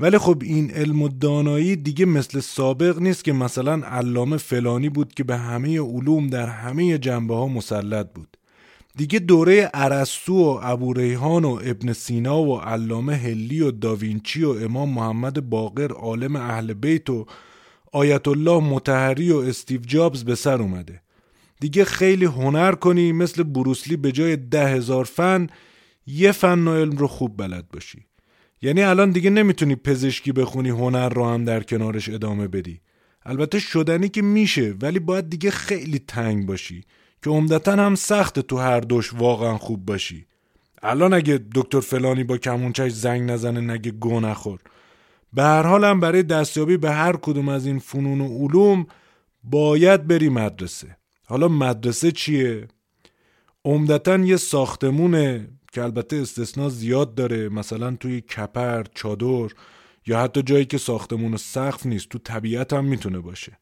ولی 0.00 0.18
خب 0.18 0.42
این 0.42 0.70
علم 0.70 1.02
و 1.02 1.08
دانایی 1.08 1.76
دیگه 1.76 2.04
مثل 2.04 2.40
سابق 2.40 2.98
نیست 2.98 3.24
که 3.24 3.32
مثلا 3.32 3.86
علامه 3.86 4.36
فلانی 4.36 4.88
بود 4.88 5.14
که 5.14 5.24
به 5.24 5.36
همه 5.36 5.80
علوم 5.80 6.26
در 6.26 6.46
همه 6.46 6.98
جنبه 6.98 7.34
ها 7.34 7.48
مسلط 7.48 8.12
بود. 8.14 8.36
دیگه 8.96 9.18
دوره 9.18 9.70
ارسطو 9.74 10.34
و 10.34 10.60
ابو 10.62 10.92
ریحان 10.92 11.44
و 11.44 11.60
ابن 11.64 11.92
سینا 11.92 12.42
و 12.42 12.58
علامه 12.60 13.16
هلی 13.16 13.60
و 13.60 13.70
داوینچی 13.70 14.44
و 14.44 14.50
امام 14.50 14.88
محمد 14.88 15.50
باقر 15.50 15.92
عالم 15.92 16.36
اهل 16.36 16.72
بیت 16.72 17.10
و 17.10 17.26
آیت 17.92 18.28
الله 18.28 18.60
متحری 18.60 19.32
و 19.32 19.36
استیو 19.36 19.80
جابز 19.80 20.24
به 20.24 20.34
سر 20.34 20.62
اومده. 20.62 21.02
دیگه 21.60 21.84
خیلی 21.84 22.24
هنر 22.24 22.72
کنی 22.72 23.12
مثل 23.12 23.42
بروسلی 23.42 23.96
به 23.96 24.12
جای 24.12 24.36
ده 24.36 24.68
هزار 24.68 25.04
فن 25.04 25.46
یه 26.06 26.32
فن 26.32 26.68
و 26.68 26.74
علم 26.74 26.96
رو 26.96 27.06
خوب 27.06 27.36
بلد 27.36 27.68
باشی. 27.72 28.07
یعنی 28.62 28.82
الان 28.82 29.10
دیگه 29.10 29.30
نمی‌تونی 29.30 29.76
پزشکی 29.76 30.32
بخونی 30.32 30.68
هنر 30.68 31.08
رو 31.08 31.26
هم 31.26 31.44
در 31.44 31.62
کنارش 31.62 32.08
ادامه 32.08 32.48
بدی. 32.48 32.80
البته 33.26 33.58
شدنی 33.58 34.08
که 34.08 34.22
میشه 34.22 34.74
ولی 34.82 34.98
باید 34.98 35.30
دیگه 35.30 35.50
خیلی 35.50 35.98
تنگ 35.98 36.46
باشی 36.46 36.84
که 37.22 37.30
عمدتا 37.30 37.72
هم 37.72 37.94
سخت 37.94 38.38
تو 38.40 38.58
هر 38.58 38.80
دوش 38.80 39.14
واقعا 39.14 39.58
خوب 39.58 39.86
باشی. 39.86 40.26
الان 40.82 41.14
اگه 41.14 41.40
دکتر 41.54 41.80
فلانی 41.80 42.24
با 42.24 42.36
کمونچش 42.38 42.92
زنگ 42.92 43.30
نزنه 43.30 43.60
نگه 43.60 43.90
گو 43.90 44.20
نخور. 44.20 44.58
به 45.32 45.42
هر 45.42 45.62
حال 45.62 45.84
هم 45.84 46.00
برای 46.00 46.22
دستیابی 46.22 46.76
به 46.76 46.90
هر 46.90 47.16
کدوم 47.16 47.48
از 47.48 47.66
این 47.66 47.78
فنون 47.78 48.20
و 48.20 48.38
علوم 48.38 48.86
باید 49.44 50.06
بری 50.06 50.28
مدرسه. 50.28 50.96
حالا 51.24 51.48
مدرسه 51.48 52.12
چیه؟ 52.12 52.68
عمدتا 53.64 54.16
یه 54.16 54.36
ساختمونه 54.36 55.48
که 55.72 55.82
البته 55.82 56.16
استثنا 56.16 56.68
زیاد 56.68 57.14
داره 57.14 57.48
مثلا 57.48 57.96
توی 57.96 58.20
کپر، 58.20 58.84
چادر 58.94 59.48
یا 60.06 60.20
حتی 60.20 60.42
جایی 60.42 60.64
که 60.64 60.78
ساختمون 60.78 61.34
و 61.34 61.36
سقف 61.36 61.86
نیست 61.86 62.08
تو 62.08 62.18
طبیعت 62.18 62.72
هم 62.72 62.84
می‌تونه 62.84 63.18
باشه. 63.18 63.58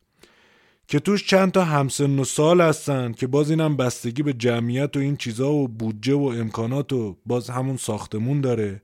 که 0.88 0.98
توش 0.98 1.26
چند 1.26 1.52
تا 1.52 1.64
همسن 1.64 2.18
و 2.18 2.24
سال 2.24 2.60
هستن 2.60 3.12
که 3.12 3.26
باز 3.26 3.50
اینم 3.50 3.76
بستگی 3.76 4.22
به 4.22 4.32
جمعیت 4.32 4.96
و 4.96 5.00
این 5.00 5.16
چیزا 5.16 5.52
و 5.52 5.68
بودجه 5.68 6.14
و 6.14 6.24
امکانات 6.36 6.92
و 6.92 7.16
باز 7.26 7.50
همون 7.50 7.76
ساختمون 7.76 8.40
داره. 8.40 8.82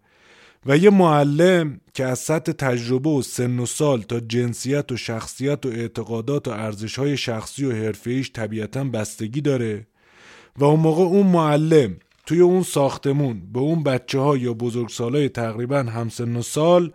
و 0.67 0.77
یه 0.77 0.91
معلم 0.91 1.81
که 1.95 2.05
از 2.05 2.19
سطح 2.19 2.53
تجربه 2.53 3.11
و 3.11 3.23
سن 3.23 3.59
و 3.59 3.67
سال 3.67 4.03
تا 4.03 4.21
جنسیت 4.21 4.93
و 4.93 4.97
شخصیت 4.97 5.67
و 5.67 5.69
اعتقادات 5.69 6.49
و 6.49 6.51
ارزشهای 6.51 7.17
شخصی 7.17 7.65
و 7.65 7.73
حرفه‌ایش 7.73 8.33
طبیعتا 8.33 8.85
بستگی 8.85 9.41
داره. 9.41 9.87
و 10.57 10.65
اون 10.65 10.81
موقع 10.81 11.03
اون 11.03 11.27
معلم 11.27 11.97
توی 12.27 12.41
اون 12.41 12.63
ساختمون 12.63 13.53
به 13.53 13.61
اون 13.61 13.83
بچه 13.83 14.19
ها 14.19 14.37
یا 14.37 14.55
بزرگسالای 14.55 15.29
تقریبا 15.29 15.79
همسن 15.79 16.37
و 16.37 16.43
سال 16.43 16.93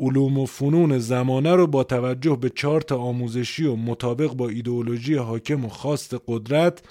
علوم 0.00 0.38
و 0.38 0.46
فنون 0.46 0.98
زمانه 0.98 1.54
رو 1.54 1.66
با 1.66 1.84
توجه 1.84 2.36
به 2.36 2.50
چارت 2.50 2.92
آموزشی 2.92 3.64
و 3.64 3.76
مطابق 3.76 4.32
با 4.32 4.48
ایدئولوژی 4.48 5.14
حاکم 5.14 5.64
و 5.64 5.68
خواست 5.68 6.16
قدرت 6.26 6.82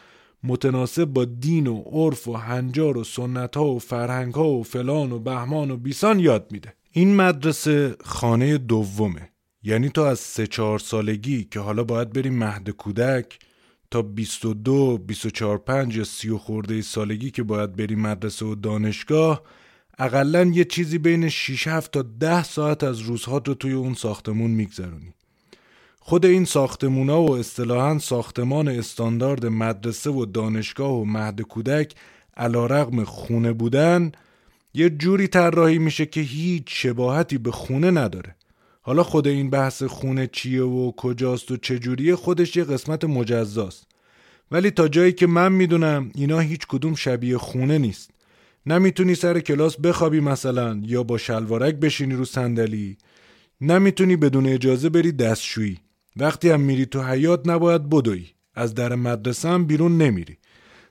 متناسب 0.44 1.06
با 1.06 1.26
دین 1.26 1.68
و 1.68 1.82
عرف 1.82 2.28
و 2.28 2.34
هنجار 2.34 2.98
و 2.98 3.04
سنت 3.04 3.58
ها 3.58 3.66
و 3.66 3.80
فرهنگ 3.80 4.34
ها 4.34 4.50
و 4.50 4.64
فلان 4.64 5.12
و 5.12 5.20
بهمان 5.20 5.72
و 5.72 5.78
بیسان 5.78 6.20
یاد 6.20 6.48
میده. 6.52 6.74
این 6.92 7.16
مدرسه 7.16 7.96
خانه 8.04 8.58
دومه. 8.58 9.30
یعنی 9.64 9.90
تو 9.90 10.02
از 10.02 10.20
سه 10.20 10.48
چهار 10.48 10.80
سالگی 10.80 11.44
که 11.44 11.60
حالا 11.60 11.84
باید 11.84 12.14
بری 12.14 12.30
مهد 12.30 12.70
کودک 12.70 13.40
تا 13.94 14.02
22 14.02 14.98
24 14.98 15.58
5 15.58 15.98
یا 15.98 16.04
30 16.04 16.38
خورده 16.38 16.82
سالگی 16.82 17.32
که 17.32 17.44
باید 17.44 17.76
بری 17.76 17.96
مدرسه 17.96 18.46
و 18.46 18.56
دانشگاه 18.56 19.42
اقلا 20.00 20.44
یه 20.44 20.66
چیزی 20.66 20.98
بین 20.98 21.30
6 21.30 21.68
7 21.68 21.92
تا 21.92 22.02
10 22.02 22.44
ساعت 22.44 22.84
از 22.84 23.00
روزهات 23.00 23.48
رو 23.48 23.54
توی 23.54 23.74
اون 23.74 23.94
ساختمون 23.94 24.52
میگذرونی. 24.52 25.14
خود 26.00 26.26
این 26.26 26.46
ساختمونا 26.46 27.22
و 27.22 27.36
اصطلاحا 27.36 28.00
ساختمان 28.00 28.68
استاندارد 28.68 29.46
مدرسه 29.46 30.10
و 30.10 30.26
دانشگاه 30.26 30.92
و 30.92 31.06
مهد 31.06 31.42
کودک 31.42 31.96
علا 32.38 32.66
رقم 32.66 33.04
خونه 33.04 33.54
بودن 33.54 34.12
یه 34.74 34.90
جوری 34.90 35.28
طراحی 35.28 35.78
میشه 35.78 36.06
که 36.06 36.22
هیچ 36.22 36.64
شباهتی 36.68 37.38
به 37.38 37.52
خونه 37.52 37.92
نداره. 37.92 38.36
حالا 38.86 39.04
خود 39.04 39.28
این 39.28 39.50
بحث 39.50 39.84
خونه 39.84 40.28
چیه 40.28 40.64
و 40.64 40.92
کجاست 40.92 41.52
و 41.52 41.58
چجوریه 41.58 42.16
خودش 42.16 42.56
یه 42.56 42.64
قسمت 42.64 43.04
مجزاست. 43.04 43.88
ولی 44.52 44.72
تا 44.72 44.88
جایی 44.88 45.12
که 45.12 45.28
من 45.28 45.52
می‌دونم 45.52 46.12
اینا 46.16 46.40
هیچ 46.40 46.68
کدوم 46.68 46.96
شبیه 46.96 47.38
خونه 47.38 47.78
نیست. 47.78 48.12
نمی‌تونی 48.66 49.16
سر 49.16 49.40
کلاس 49.40 49.80
بخوابی 49.80 50.20
مثلا 50.20 50.82
یا 50.84 51.04
با 51.04 51.18
شلوارک 51.18 51.76
بشینی 51.76 52.14
رو 52.14 52.26
صندلی. 52.26 52.98
نمی‌تونی 53.62 54.16
بدون 54.16 54.46
اجازه 54.46 54.90
بری 54.90 55.12
دستشویی. 55.12 55.80
وقتی 56.16 56.50
هم 56.50 56.62
میری 56.62 56.86
تو 56.86 57.04
حیات 57.04 57.48
نباید 57.48 57.90
بدوی. 57.90 58.26
از 58.56 58.74
در 58.74 58.96
مدرسه 58.96 59.50
هم 59.50 59.66
بیرون 59.66 59.98
نمیری. 59.98 60.38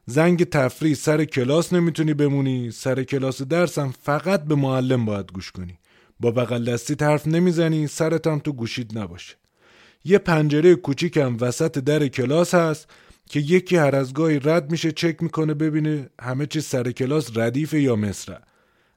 زنگ 0.07 0.45
تفریح 0.45 0.95
سر 0.95 1.25
کلاس 1.25 1.73
نمی‌تونی 1.73 2.15
بمونی. 2.15 2.71
سر 2.71 3.03
کلاس 3.03 3.43
درسم 3.43 3.95
فقط 4.03 4.45
به 4.45 4.55
معلم 4.55 5.05
باید 5.05 5.33
گوش 5.33 5.51
کنی. 5.51 5.79
با 6.23 6.31
بغل 6.31 6.73
دستی 6.73 6.97
حرف 7.01 7.27
نمی‌زنی 7.27 7.89
هم 8.27 8.39
تو 8.39 8.53
گوشید 8.53 8.99
نباشه. 8.99 9.35
یه 10.05 10.19
پنجره 10.19 10.75
کوچیکم 10.75 11.37
وسط 11.41 11.79
در 11.79 12.09
کلاس 12.09 12.55
هست 12.55 12.91
که 13.31 13.41
یکی 13.41 13.77
هر 13.77 13.97
از 13.97 14.15
گاهی 14.15 14.39
رد 14.39 14.71
میشه 14.71 14.93
چک 14.93 15.23
می‌کنه 15.23 15.55
ببینه 15.55 16.11
همه 16.21 16.47
چیز 16.47 16.65
سر 16.65 16.91
کلاس 16.91 17.37
ردیف 17.37 17.73
یا 17.75 17.97
مصرع. 17.97 18.39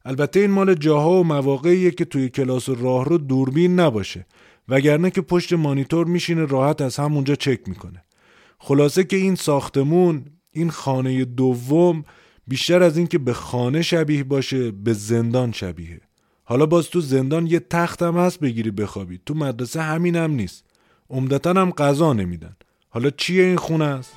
البته 0.06 0.40
این 0.40 0.52
مال 0.52 0.74
جاها 0.74 1.12
و 1.12 1.24
مواقعیه 1.24 1.92
که 1.92 2.06
توی 2.06 2.30
کلاس 2.30 2.70
و 2.70 2.76
راه 2.76 3.06
رو 3.06 3.18
دوربین 3.18 3.80
نباشه. 3.80 4.26
وگرنه 4.68 5.12
که 5.12 5.22
پشت 5.22 5.54
مانیتور 5.54 6.08
میشینه 6.08 6.46
راحت 6.46 6.82
از 6.82 6.98
همونجا 6.98 7.36
چک 7.36 7.60
می‌کنه. 7.68 8.04
خلاصه 8.60 9.04
که 9.04 9.16
این 9.16 9.36
ساختمون 9.36 10.26
این 10.52 10.70
خانه 10.70 11.26
دوم 11.26 12.04
بیشتر 12.48 12.84
از 12.84 12.98
اینکه 12.98 13.18
به 13.18 13.34
خانه 13.34 13.82
شبیه 13.82 14.24
باشه 14.24 14.72
به 14.72 14.94
زندان 14.94 15.52
شبیه. 15.52 16.02
حالا 16.48 16.66
باز 16.66 16.90
تو 16.90 17.02
زندان 17.02 17.48
یه 17.48 17.60
تختم 17.60 18.18
هست 18.18 18.40
بگیری 18.40 18.72
بخوابی 18.72 19.20
تو 19.26 19.34
مدرسه 19.34 19.82
همین 19.82 20.16
هم 20.16 20.32
نیست 20.32 20.66
عمدتا 21.10 21.50
هم 21.50 21.72
غذا 21.72 22.14
نمیدن 22.14 22.56
حالا 22.90 23.10
چیه 23.10 23.44
این 23.44 23.58
خونه 23.58 23.86
است 23.86 24.14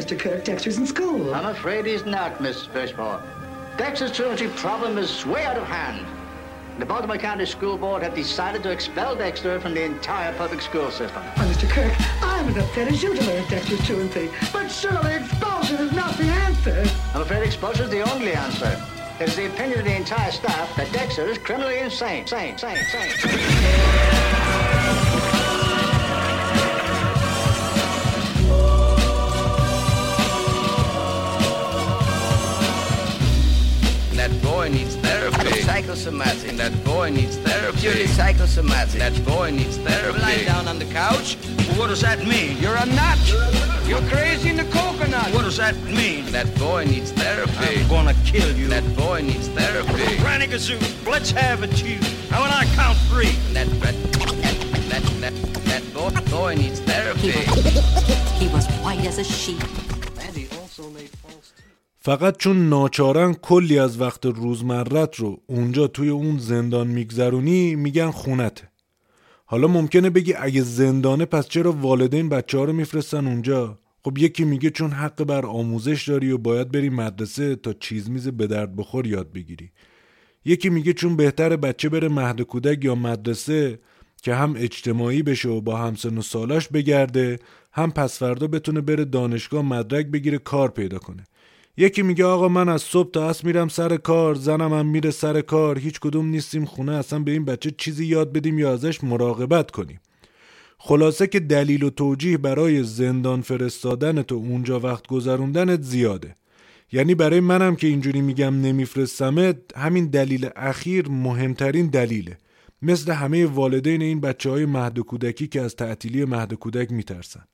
Mr. 0.00 0.18
Kirk, 0.18 0.44
Dexter's 0.44 0.78
in 0.78 0.86
school. 0.86 1.34
I'm 1.34 1.46
afraid 1.56 1.86
he's 1.86 2.04
not, 2.04 2.40
Miss 2.40 2.58
Fishmore. 2.66 3.20
Dexter's 3.78 4.12
truancy 4.12 4.48
problem 4.48 4.98
is 4.98 5.24
way 5.32 5.44
out 5.44 5.56
of 5.56 5.66
hand. 5.78 6.04
The 6.78 6.86
Baltimore 6.86 7.18
County 7.18 7.44
School 7.44 7.76
Board 7.76 8.04
have 8.04 8.14
decided 8.14 8.62
to 8.62 8.70
expel 8.70 9.16
Dexter 9.16 9.58
from 9.58 9.74
the 9.74 9.82
entire 9.82 10.32
public 10.34 10.60
school 10.60 10.92
system. 10.92 11.24
Oh, 11.36 11.52
Mr. 11.52 11.68
Kirk, 11.68 11.92
I'm 12.22 12.48
as 12.48 12.56
upset 12.56 12.86
as 12.86 13.02
you 13.02 13.16
to 13.16 13.24
learn 13.24 13.44
Dexter's 13.48 13.84
truancy. 13.84 14.30
But 14.52 14.68
surely 14.68 15.14
expulsion 15.14 15.76
is 15.78 15.90
not 15.90 16.16
the 16.16 16.26
answer. 16.26 16.84
I'm 17.14 17.22
afraid 17.22 17.42
expulsion 17.42 17.86
is 17.86 17.90
the 17.90 18.08
only 18.14 18.32
answer. 18.32 18.80
It 19.18 19.28
is 19.28 19.34
the 19.34 19.46
opinion 19.46 19.80
of 19.80 19.86
the 19.86 19.96
entire 19.96 20.30
staff 20.30 20.76
that 20.76 20.92
Dexter 20.92 21.26
is 21.26 21.38
criminally 21.38 21.80
insane. 21.80 22.28
Sane, 22.28 22.56
sane, 22.56 22.76
sane. 22.84 23.10
Psychosomatic. 35.78 36.56
That 36.56 36.84
boy 36.84 37.10
needs 37.10 37.36
therapy. 37.36 37.78
Purely 37.78 38.08
psychosomatic. 38.08 38.98
That 38.98 39.24
boy 39.24 39.52
needs 39.52 39.76
therapy. 39.76 40.18
Lying 40.18 40.44
down 40.44 40.66
on 40.66 40.80
the 40.80 40.86
couch. 40.86 41.36
What 41.78 41.86
does 41.86 42.00
that 42.00 42.26
mean? 42.26 42.58
You're 42.58 42.74
a 42.74 42.84
nut. 42.84 43.16
You're 43.86 44.02
crazy 44.10 44.50
in 44.50 44.56
the 44.56 44.64
coconut. 44.64 45.32
What 45.32 45.42
does 45.42 45.58
that 45.58 45.76
mean? 45.84 46.24
That 46.32 46.52
boy 46.58 46.84
needs 46.84 47.12
therapy. 47.12 47.80
I'm 47.80 47.88
gonna 47.88 48.14
kill 48.24 48.56
you. 48.56 48.66
That 48.66 48.82
boy 48.96 49.22
needs 49.22 49.46
therapy. 49.46 50.16
Granny 50.18 50.48
Gazoo, 50.48 50.80
let's 51.06 51.30
have 51.30 51.62
it, 51.62 51.80
you. 51.80 52.00
Now 52.28 52.42
when 52.42 52.50
I 52.50 52.64
count 52.74 52.98
three. 53.06 53.30
That 53.54 53.68
that 53.78 53.94
that 54.90 55.04
that, 55.20 55.34
that 55.66 55.94
boy, 55.94 56.10
boy 56.28 56.54
needs 56.56 56.80
therapy. 56.80 57.30
He 58.40 58.48
was 58.48 58.66
white 58.82 59.06
as 59.06 59.18
a 59.18 59.24
sheet. 59.24 59.62
فقط 62.00 62.36
چون 62.36 62.68
ناچارن 62.68 63.34
کلی 63.34 63.78
از 63.78 64.00
وقت 64.00 64.26
روزمرت 64.26 65.16
رو 65.16 65.42
اونجا 65.46 65.86
توی 65.86 66.08
اون 66.08 66.38
زندان 66.38 66.86
میگذرونی 66.86 67.74
میگن 67.74 68.10
خونته. 68.10 68.68
حالا 69.46 69.68
ممکنه 69.68 70.10
بگی 70.10 70.34
اگه 70.34 70.62
زندانه 70.62 71.24
پس 71.24 71.48
چرا 71.48 71.72
والدین 71.72 72.28
بچه 72.28 72.58
ها 72.58 72.64
رو 72.64 72.72
میفرستن 72.72 73.26
اونجا؟ 73.26 73.78
خب 74.04 74.18
یکی 74.18 74.44
میگه 74.44 74.70
چون 74.70 74.90
حق 74.90 75.24
بر 75.24 75.46
آموزش 75.46 76.08
داری 76.08 76.30
و 76.30 76.38
باید 76.38 76.72
بری 76.72 76.88
مدرسه 76.88 77.56
تا 77.56 77.72
چیز 77.72 78.10
میز 78.10 78.28
به 78.28 78.46
درد 78.46 78.76
بخور 78.76 79.06
یاد 79.06 79.32
بگیری. 79.32 79.70
یکی 80.44 80.68
میگه 80.68 80.92
چون 80.92 81.16
بهتر 81.16 81.56
بچه 81.56 81.88
بره 81.88 82.08
مهد 82.08 82.42
کودک 82.42 82.84
یا 82.84 82.94
مدرسه 82.94 83.78
که 84.22 84.34
هم 84.34 84.54
اجتماعی 84.56 85.22
بشه 85.22 85.48
و 85.48 85.60
با 85.60 85.76
همسن 85.76 86.18
و 86.18 86.22
سالاش 86.22 86.68
بگرده 86.68 87.38
هم 87.72 87.90
پس 87.90 88.18
فردا 88.18 88.46
بتونه 88.46 88.80
بره 88.80 89.04
دانشگاه 89.04 89.62
مدرک 89.62 90.06
بگیره 90.06 90.38
کار 90.38 90.70
پیدا 90.70 90.98
کنه. 90.98 91.24
یکی 91.80 92.02
میگه 92.02 92.24
آقا 92.24 92.48
من 92.48 92.68
از 92.68 92.82
صبح 92.82 93.10
تا 93.10 93.30
عصر 93.30 93.46
میرم 93.46 93.68
سر 93.68 93.96
کار 93.96 94.34
زنم 94.34 94.72
هم 94.72 94.86
میره 94.86 95.10
سر 95.10 95.40
کار. 95.40 95.78
هیچ 95.78 96.00
کدوم 96.00 96.26
نیستیم 96.26 96.64
خونه 96.64 96.92
اصلا 96.92 97.18
به 97.18 97.30
این 97.30 97.44
بچه 97.44 97.70
چیزی 97.78 98.06
یاد 98.06 98.32
بدیم 98.32 98.58
یا 98.58 98.72
ازش 98.72 99.04
مراقبت 99.04 99.70
کنیم. 99.70 100.00
خلاصه 100.78 101.26
که 101.26 101.40
دلیل 101.40 101.82
و 101.82 101.90
توجیه 101.90 102.38
برای 102.38 102.82
زندان 102.82 103.42
فرستادن 103.42 104.22
تو 104.22 104.34
اونجا 104.34 104.80
وقت 104.80 105.06
گذروندنت 105.06 105.82
زیاده. 105.82 106.34
یعنی 106.92 107.14
برای 107.14 107.40
منم 107.40 107.76
که 107.76 107.86
اینجوری 107.86 108.20
میگم 108.20 108.60
نمیفرستمت 108.60 109.56
همین 109.76 110.06
دلیل 110.06 110.48
اخیر 110.56 111.08
مهمترین 111.08 111.86
دلیله. 111.86 112.38
مثل 112.82 113.12
همه 113.12 113.46
والدین 113.46 114.02
این 114.02 114.20
بچه 114.20 114.50
های 114.50 114.66
مهد 114.66 114.98
کودکی 114.98 115.46
که 115.46 115.60
از 115.60 115.76
تعطیلی 115.76 116.24
مهد 116.24 116.54
کودک 116.54 116.92
میترسن. 116.92 117.44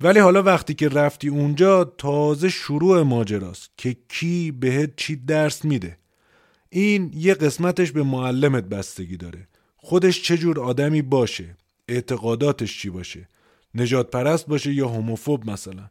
ولی 0.00 0.18
حالا 0.18 0.42
وقتی 0.42 0.74
که 0.74 0.88
رفتی 0.88 1.28
اونجا 1.28 1.84
تازه 1.84 2.48
شروع 2.48 3.02
ماجراست 3.02 3.70
که 3.76 3.96
کی 4.08 4.50
بهت 4.50 4.96
چی 4.96 5.16
درس 5.16 5.64
میده. 5.64 5.98
این 6.70 7.10
یه 7.14 7.34
قسمتش 7.34 7.92
به 7.92 8.02
معلمت 8.02 8.64
بستگی 8.64 9.16
داره. 9.16 9.48
خودش 9.76 10.22
چه 10.22 10.36
جور 10.36 10.60
آدمی 10.60 11.02
باشه 11.02 11.56
اعتقاداتش 11.88 12.78
چی 12.78 12.90
باشه 12.90 13.28
نجات 13.74 14.10
پرست 14.10 14.46
باشه 14.46 14.72
یا 14.72 14.88
هوموفوب 14.88 15.50
مثلا 15.50 15.90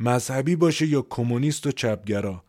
مذهبی 0.00 0.56
باشه 0.56 0.86
یا 0.86 1.06
کمونیست 1.10 1.66
و 1.66 1.72
چپگرا 1.72 2.44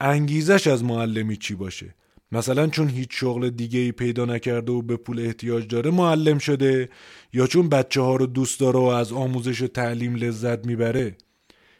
انگیزش 0.00 0.66
از 0.66 0.84
معلمی 0.84 1.36
چی 1.36 1.54
باشه. 1.54 1.94
مثلا 2.32 2.66
چون 2.66 2.88
هیچ 2.88 3.08
شغل 3.10 3.50
دیگه 3.50 3.78
ای 3.80 3.92
پیدا 3.92 4.24
نکرده 4.24 4.72
و 4.72 4.82
به 4.82 4.96
پول 4.96 5.20
احتیاج 5.20 5.66
داره 5.66 5.90
معلم 5.90 6.38
شده 6.38 6.88
یا 7.32 7.46
چون 7.46 7.68
بچه 7.68 8.00
ها 8.00 8.16
رو 8.16 8.26
دوست 8.26 8.60
داره 8.60 8.78
و 8.78 8.82
از 8.82 9.12
آموزش 9.12 9.62
و 9.62 9.66
تعلیم 9.66 10.14
لذت 10.14 10.66
می‌بره 10.66 11.16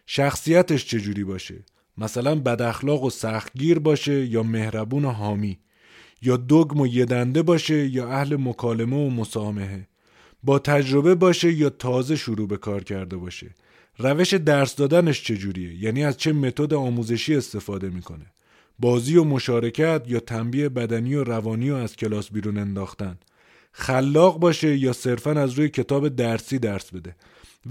شخصیتش 0.06 0.86
چجوری 0.86 1.24
باشه؟ 1.24 1.64
مثلا 1.98 2.34
بد 2.34 2.62
اخلاق 2.62 3.02
و 3.02 3.10
سختگیر 3.10 3.78
باشه 3.78 4.26
یا 4.26 4.42
مهربون 4.42 5.04
و 5.04 5.10
حامی؟ 5.10 5.58
یا 6.22 6.36
دگم 6.36 6.80
و 6.80 6.86
یدنده 6.86 7.42
باشه 7.42 7.88
یا 7.88 8.08
اهل 8.08 8.36
مکالمه 8.36 8.96
و 8.96 9.10
مسامحه؟ 9.10 9.88
با 10.42 10.58
تجربه 10.58 11.14
باشه 11.14 11.52
یا 11.52 11.70
تازه 11.70 12.16
شروع 12.16 12.48
به 12.48 12.56
کار 12.56 12.84
کرده 12.84 13.16
باشه؟ 13.16 13.54
روش 13.98 14.34
درس 14.34 14.76
دادنش 14.76 15.22
چجوریه؟ 15.22 15.74
یعنی 15.74 16.04
از 16.04 16.16
چه 16.16 16.32
متد 16.32 16.74
آموزشی 16.74 17.36
استفاده 17.36 17.90
می‌کنه؟ 17.90 18.26
بازی 18.78 19.16
و 19.16 19.24
مشارکت 19.24 20.02
یا 20.06 20.20
تنبیه 20.20 20.68
بدنی 20.68 21.14
و 21.14 21.24
روانی 21.24 21.70
و 21.70 21.74
از 21.74 21.96
کلاس 21.96 22.30
بیرون 22.30 22.58
انداختن. 22.58 23.18
خلاق 23.72 24.38
باشه 24.38 24.76
یا 24.76 24.92
صرفا 24.92 25.30
از 25.30 25.52
روی 25.52 25.68
کتاب 25.68 26.08
درسی 26.08 26.58
درس 26.58 26.90
بده. 26.90 27.16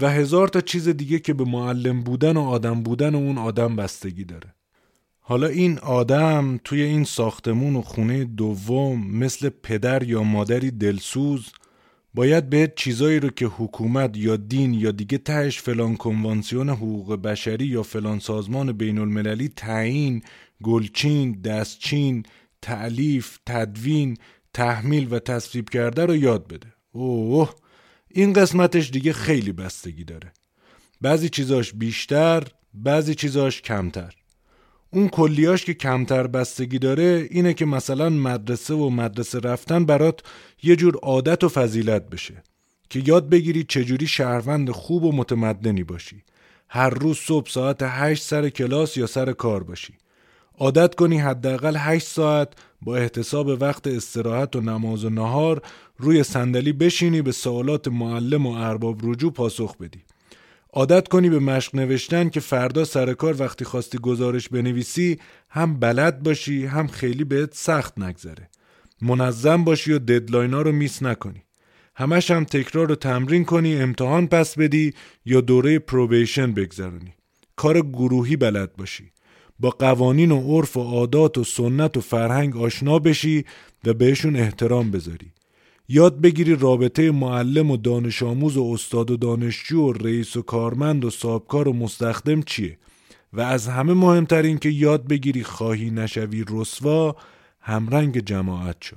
و 0.00 0.10
هزار 0.10 0.48
تا 0.48 0.60
چیز 0.60 0.88
دیگه 0.88 1.18
که 1.18 1.34
به 1.34 1.44
معلم 1.44 2.02
بودن 2.02 2.36
و 2.36 2.42
آدم 2.42 2.82
بودن 2.82 3.14
و 3.14 3.18
اون 3.18 3.38
آدم 3.38 3.76
بستگی 3.76 4.24
داره. 4.24 4.54
حالا 5.20 5.46
این 5.46 5.78
آدم 5.78 6.60
توی 6.64 6.82
این 6.82 7.04
ساختمون 7.04 7.76
و 7.76 7.82
خونه 7.82 8.24
دوم 8.24 9.06
مثل 9.06 9.48
پدر 9.48 10.02
یا 10.02 10.22
مادری 10.22 10.70
دلسوز 10.70 11.52
باید 12.16 12.50
به 12.50 12.72
چیزایی 12.76 13.20
رو 13.20 13.28
که 13.28 13.46
حکومت 13.46 14.16
یا 14.16 14.36
دین 14.36 14.74
یا 14.74 14.90
دیگه 14.90 15.18
تهش 15.18 15.60
فلان 15.60 15.96
کنوانسیون 15.96 16.68
حقوق 16.68 17.14
بشری 17.22 17.66
یا 17.66 17.82
فلان 17.82 18.18
سازمان 18.18 18.72
بین 18.72 18.98
المللی 18.98 19.48
تعیین 19.48 20.22
گلچین، 20.62 21.32
دستچین، 21.32 22.22
تعلیف، 22.62 23.38
تدوین، 23.46 24.16
تحمیل 24.54 25.08
و 25.10 25.18
تصویب 25.18 25.68
کرده 25.68 26.06
رو 26.06 26.16
یاد 26.16 26.48
بده. 26.48 26.74
اوه 26.92 27.54
این 28.10 28.32
قسمتش 28.32 28.90
دیگه 28.90 29.12
خیلی 29.12 29.52
بستگی 29.52 30.04
داره. 30.04 30.32
بعضی 31.00 31.28
چیزاش 31.28 31.72
بیشتر 31.72 32.42
بعضی 32.74 33.14
چیزاش 33.14 33.62
کمتر. 33.62 34.14
اون 34.96 35.08
کلیاش 35.08 35.64
که 35.64 35.74
کمتر 35.74 36.26
بستگی 36.26 36.78
داره 36.78 37.28
اینه 37.30 37.54
که 37.54 37.64
مثلا 37.64 38.08
مدرسه 38.08 38.74
و 38.74 38.90
مدرسه 38.90 39.38
رفتن 39.38 39.84
برات 39.84 40.20
یه 40.62 40.76
جور 40.76 40.96
عادت 41.02 41.44
و 41.44 41.48
فضیلت 41.48 42.10
بشه 42.10 42.42
که 42.90 43.02
یاد 43.06 43.28
بگیری 43.28 43.64
چجوری 43.64 44.06
شهروند 44.06 44.70
خوب 44.70 45.04
و 45.04 45.12
متمدنی 45.12 45.84
باشی. 45.84 46.22
هر 46.68 46.90
روز 46.90 47.18
صبح 47.18 47.50
ساعت 47.50 47.76
8 47.82 48.22
سر 48.22 48.48
کلاس 48.48 48.96
یا 48.96 49.06
سر 49.06 49.32
کار 49.32 49.62
باشی. 49.62 49.94
عادت 50.58 50.94
کنی 50.94 51.18
حداقل 51.18 51.76
8 51.76 52.06
ساعت 52.06 52.52
با 52.82 52.96
احتساب 52.96 53.62
وقت 53.62 53.86
استراحت 53.86 54.56
و 54.56 54.60
نماز 54.60 55.04
و 55.04 55.10
نهار 55.10 55.62
روی 55.98 56.22
صندلی 56.22 56.72
بشینی 56.72 57.22
به 57.22 57.32
سوالات 57.32 57.88
معلم 57.88 58.46
و 58.46 58.50
ارباب 58.50 59.00
رجوع 59.02 59.32
پاسخ 59.32 59.76
بدی. 59.76 60.04
عادت 60.76 61.08
کنی 61.08 61.30
به 61.30 61.38
مشق 61.38 61.74
نوشتن 61.74 62.28
که 62.28 62.40
فردا 62.40 62.84
سر 62.84 63.14
کار 63.14 63.42
وقتی 63.42 63.64
خواستی 63.64 63.98
گزارش 63.98 64.48
بنویسی 64.48 65.18
هم 65.50 65.80
بلد 65.80 66.22
باشی 66.22 66.66
هم 66.66 66.86
خیلی 66.86 67.24
بهت 67.24 67.54
سخت 67.54 67.98
نگذره. 67.98 68.48
منظم 69.02 69.64
باشی 69.64 69.92
و 69.92 69.98
ددلاینا 69.98 70.62
رو 70.62 70.72
میس 70.72 71.02
نکنی. 71.02 71.42
همش 71.94 72.30
هم 72.30 72.44
تکرار 72.44 72.88
رو 72.88 72.94
تمرین 72.94 73.44
کنی 73.44 73.76
امتحان 73.76 74.26
پس 74.26 74.58
بدی 74.58 74.94
یا 75.24 75.40
دوره 75.40 75.78
پروبیشن 75.78 76.52
بگذرونی. 76.52 77.14
کار 77.56 77.80
گروهی 77.80 78.36
بلد 78.36 78.76
باشی. 78.76 79.10
با 79.60 79.70
قوانین 79.70 80.30
و 80.32 80.40
عرف 80.40 80.76
و 80.76 80.80
عادات 80.80 81.38
و 81.38 81.44
سنت 81.44 81.96
و 81.96 82.00
فرهنگ 82.00 82.56
آشنا 82.56 82.98
بشی 82.98 83.44
و 83.84 83.94
بهشون 83.94 84.36
احترام 84.36 84.90
بذاری. 84.90 85.32
یاد 85.88 86.20
بگیری 86.20 86.56
رابطه 86.56 87.10
معلم 87.10 87.70
و 87.70 87.76
دانش 87.76 88.22
آموز 88.22 88.56
و 88.56 88.70
استاد 88.74 89.10
و 89.10 89.16
دانشجو 89.16 89.80
و 89.80 89.92
رئیس 89.92 90.36
و 90.36 90.42
کارمند 90.42 91.04
و 91.04 91.10
صابکار 91.10 91.68
و 91.68 91.72
مستخدم 91.72 92.42
چیه؟ 92.42 92.78
و 93.32 93.40
از 93.40 93.68
همه 93.68 93.94
مهمتر 93.94 94.42
این 94.42 94.58
که 94.58 94.68
یاد 94.68 95.08
بگیری 95.08 95.44
خواهی 95.44 95.90
نشوی 95.90 96.44
رسوا 96.48 97.16
همرنگ 97.60 98.18
جماعت 98.18 98.76
شو. 98.80 98.96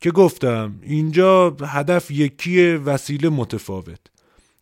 که 0.00 0.10
گفتم 0.10 0.74
اینجا 0.82 1.56
هدف 1.62 2.10
یکیه 2.10 2.76
وسیله 2.76 3.28
متفاوت. 3.28 4.00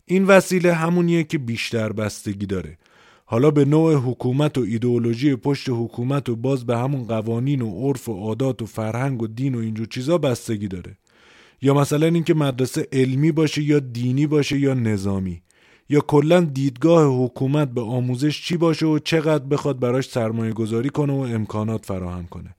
این 0.04 0.24
وسیله 0.24 0.74
همونیه 0.74 1.24
که 1.24 1.38
بیشتر 1.38 1.92
بستگی 1.92 2.46
داره. 2.46 2.78
حالا 3.24 3.50
به 3.50 3.64
نوع 3.64 3.94
حکومت 3.94 4.58
و 4.58 4.60
ایدئولوژی 4.60 5.36
پشت 5.36 5.68
حکومت 5.68 6.28
و 6.28 6.36
باز 6.36 6.66
به 6.66 6.78
همون 6.78 7.04
قوانین 7.04 7.62
و 7.62 7.70
عرف 7.70 8.08
و 8.08 8.12
عادات 8.12 8.62
و 8.62 8.66
فرهنگ 8.66 9.22
و 9.22 9.26
دین 9.26 9.54
و 9.54 9.58
اینجور 9.58 9.86
چیزا 9.86 10.18
بستگی 10.18 10.68
داره. 10.68 10.96
یا 11.62 11.74
مثلا 11.74 12.06
اینکه 12.06 12.34
مدرسه 12.34 12.88
علمی 12.92 13.32
باشه 13.32 13.62
یا 13.62 13.78
دینی 13.78 14.26
باشه 14.26 14.58
یا 14.58 14.74
نظامی. 14.74 15.42
یا 15.88 16.00
کلا 16.00 16.40
دیدگاه 16.40 17.24
حکومت 17.24 17.68
به 17.68 17.80
آموزش 17.80 18.42
چی 18.42 18.56
باشه 18.56 18.86
و 18.86 18.98
چقدر 18.98 19.44
بخواد 19.44 19.78
براش 19.78 20.08
سرمایه 20.08 20.52
گذاری 20.52 20.90
کنه 20.90 21.12
و 21.12 21.16
امکانات 21.16 21.86
فراهم 21.86 22.26
کنه. 22.26 22.54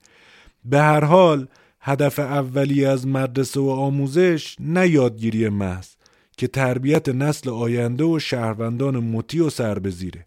به 0.64 0.78
هر 0.78 1.04
حال 1.04 1.46
هدف 1.80 2.18
اولی 2.18 2.84
از 2.84 3.06
مدرسه 3.06 3.60
و 3.60 3.68
آموزش 3.68 4.56
نه 4.60 4.88
یادگیری 4.88 5.48
محض 5.48 5.88
که 6.36 6.46
تربیت 6.46 7.08
نسل 7.08 7.50
آینده 7.50 8.04
و 8.04 8.18
شهروندان 8.18 8.96
مطیع 8.96 9.46
و 9.46 9.50
سربزیره 9.50 10.26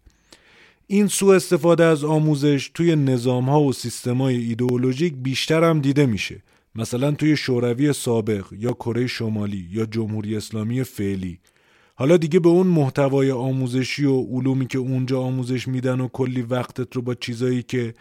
این 0.86 1.06
سوء 1.06 1.36
استفاده 1.36 1.84
از 1.84 2.04
آموزش 2.04 2.70
توی 2.74 2.96
نظام 2.96 3.44
ها 3.44 3.60
و 3.60 3.72
سیستم 3.72 4.16
های 4.16 4.36
ایدئولوژیک 4.36 5.14
بیشتر 5.16 5.64
هم 5.64 5.80
دیده 5.80 6.06
میشه. 6.06 6.42
مثلا 6.76 7.10
توی 7.10 7.36
شوروی 7.36 7.92
سابق 7.92 8.44
یا 8.58 8.72
کره 8.72 9.06
شمالی 9.06 9.68
یا 9.70 9.86
جمهوری 9.86 10.36
اسلامی 10.36 10.84
فعلی. 10.84 11.38
حالا 11.94 12.16
دیگه 12.16 12.40
به 12.40 12.48
اون 12.48 12.66
محتوای 12.66 13.30
آموزشی 13.30 14.04
و 14.04 14.20
علومی 14.20 14.66
که 14.66 14.78
اونجا 14.78 15.20
آموزش 15.20 15.68
میدن 15.68 16.00
و 16.00 16.08
کلی 16.08 16.42
وقتت 16.42 16.96
رو 16.96 17.02
با 17.02 17.14
چیزایی 17.14 17.62
که 17.62 17.94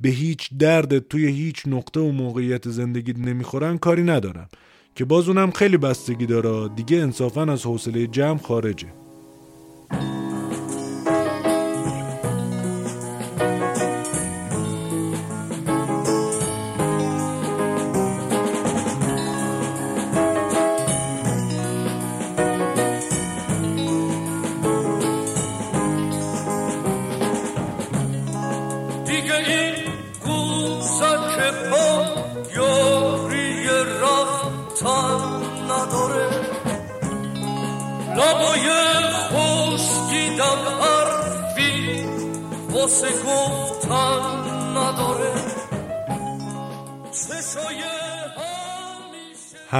به 0.00 0.08
هیچ 0.08 0.50
درد 0.58 0.98
توی 0.98 1.26
هیچ 1.26 1.62
نقطه 1.66 2.00
و 2.00 2.12
موقعیت 2.12 2.68
زندگی 2.68 3.12
نمی‌خورن 3.12 3.78
کاری 3.78 4.02
ندارم. 4.02 4.48
که 4.94 5.04
باز 5.04 5.28
اونم 5.28 5.50
خیلی 5.50 5.76
بستگی 5.76 6.26
داره 6.26 6.68
دیگه 6.68 6.96
انصافا 6.96 7.42
از 7.42 7.64
حوصله 7.64 8.06
جمع 8.06 8.38
خارجه. 8.38 8.92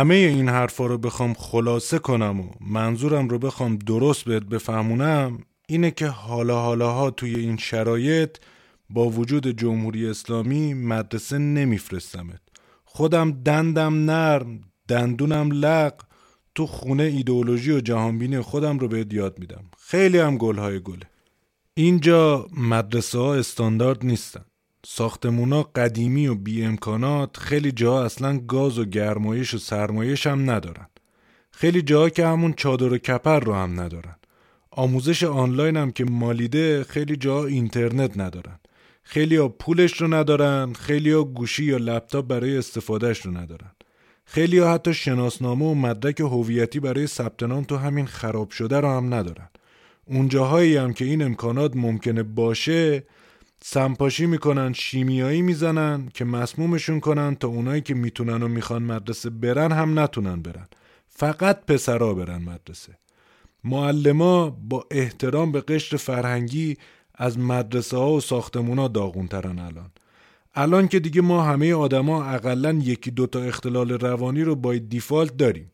همه 0.01 0.15
این 0.15 0.49
حرفا 0.49 0.87
رو 0.87 0.99
بخوام 0.99 1.35
خلاصه 1.35 1.99
کنم 1.99 2.41
و 2.41 2.45
منظورم 2.61 3.29
رو 3.29 3.39
بخوام 3.39 3.77
درست 3.77 4.25
بهت 4.25 4.43
بفهمونم 4.43 5.39
اینه 5.69 5.91
که 5.91 6.07
حالا 6.07 6.61
حالاها 6.61 7.11
توی 7.11 7.35
این 7.35 7.57
شرایط 7.57 8.37
با 8.91 9.11
وجود 9.11 9.47
جمهوری 9.47 10.09
اسلامی 10.09 10.75
مدرسه 10.75 11.39
نمیفرستمت. 11.39 12.41
خودم 12.85 13.31
دندم 13.31 14.11
نرم 14.11 14.61
دندونم 14.89 15.51
لق 15.53 15.95
تو 16.55 16.67
خونه 16.67 17.03
ایدئولوژی 17.03 17.73
و 17.73 17.81
جهانبینی 17.81 18.41
خودم 18.41 18.79
رو 18.79 18.89
بهت 18.89 19.15
یاد 19.15 19.39
میدم. 19.39 19.65
خیلی 19.79 20.19
هم 20.19 20.39
گلهای 20.39 20.81
گله. 20.81 21.07
اینجا 21.75 22.47
مدرسه 22.57 23.19
ها 23.19 23.35
استاندارد 23.35 24.05
نیستن. 24.07 24.45
ساختمونا 24.87 25.63
قدیمی 25.63 26.27
و 26.27 26.35
بی 26.35 26.65
امکانات 26.65 27.37
خیلی 27.37 27.73
جا 27.73 28.05
اصلا 28.05 28.39
گاز 28.39 28.79
و 28.79 28.85
گرمایش 28.85 29.55
و 29.55 29.59
سرمایش 29.59 30.27
هم 30.27 30.51
ندارن. 30.51 30.87
خیلی 31.51 31.83
جاها 31.83 32.09
که 32.09 32.27
همون 32.27 32.53
چادر 32.53 32.93
و 32.93 32.99
کپر 32.99 33.41
رو 33.41 33.55
هم 33.55 33.81
ندارن. 33.81 34.17
آموزش 34.71 35.25
آنلاین 35.25 35.77
هم 35.77 35.91
که 35.91 36.05
مالیده 36.05 36.85
خیلی 36.85 37.17
جا 37.17 37.45
اینترنت 37.45 38.19
ندارن. 38.19 38.59
خیلی 39.03 39.37
ها 39.37 39.49
پولش 39.49 40.01
رو 40.01 40.15
ندارن 40.15 40.73
خیلی 40.73 41.11
ها 41.11 41.25
گوشی 41.25 41.65
یا 41.65 41.77
لپتاپ 41.77 42.27
برای 42.27 42.59
استفادهش 42.59 43.21
رو 43.21 43.37
ندارن. 43.37 43.71
خیلی 44.25 44.59
ها 44.59 44.75
حتی 44.75 44.95
شناسنامه 44.95 45.65
و 45.65 45.75
مدرک 45.75 46.21
هویتی 46.21 46.81
برای 46.81 47.07
ثبت 47.07 47.43
نام 47.43 47.65
تو 47.65 47.77
همین 47.77 48.07
خراب 48.07 48.51
شده 48.51 48.81
رو 48.81 48.89
هم 48.89 49.15
ندارن. 49.15 49.49
اون 50.05 50.29
جاهایی 50.29 50.77
هم 50.77 50.93
که 50.93 51.05
این 51.05 51.23
امکانات 51.23 51.77
ممکنه 51.77 52.23
باشه 52.23 53.05
سمپاشی 53.63 54.27
می‌کنن 54.27 54.73
شیمیایی 54.73 55.43
می‌زنن 55.43 56.09
که 56.15 56.25
مسمومشون 56.25 57.01
کنن 57.01 57.35
تا 57.35 57.49
اونایی 57.49 57.83
که 57.83 57.95
می‌تونن 57.95 58.43
و 58.43 58.49
می‌خوان 58.49 58.83
مدرسه 58.83 59.31
برن 59.31 59.73
هم 59.73 59.99
نتونن 59.99 60.43
برن. 60.43 60.69
فقط 61.09 61.67
پسرا 61.67 62.15
برن 62.15 62.43
مدرسه. 62.43 62.99
معلما 63.65 64.51
با 64.51 64.87
احترام 64.91 65.53
به 65.53 65.61
قشر 65.61 65.97
فرهنگی 65.97 66.77
از 67.15 67.39
مدرسه 67.39 67.97
ها 67.97 68.13
و 68.13 68.21
ساختمون 68.21 68.79
ها 68.79 68.89
داغون 68.89 69.29
ترن 69.29 69.59
الان. 69.59 69.91
الان 70.55 70.89
که 70.89 71.01
دیگه 71.01 71.21
ما 71.21 71.43
همه 71.43 71.75
آدما 71.75 72.25
اقلا 72.25 72.73
یکی 72.73 73.11
دوتا 73.11 73.43
اختلال 73.43 73.91
روانی 73.91 74.43
رو 74.43 74.57
با 74.57 74.75
دیفالت 74.75 75.37
داریم. 75.37 75.71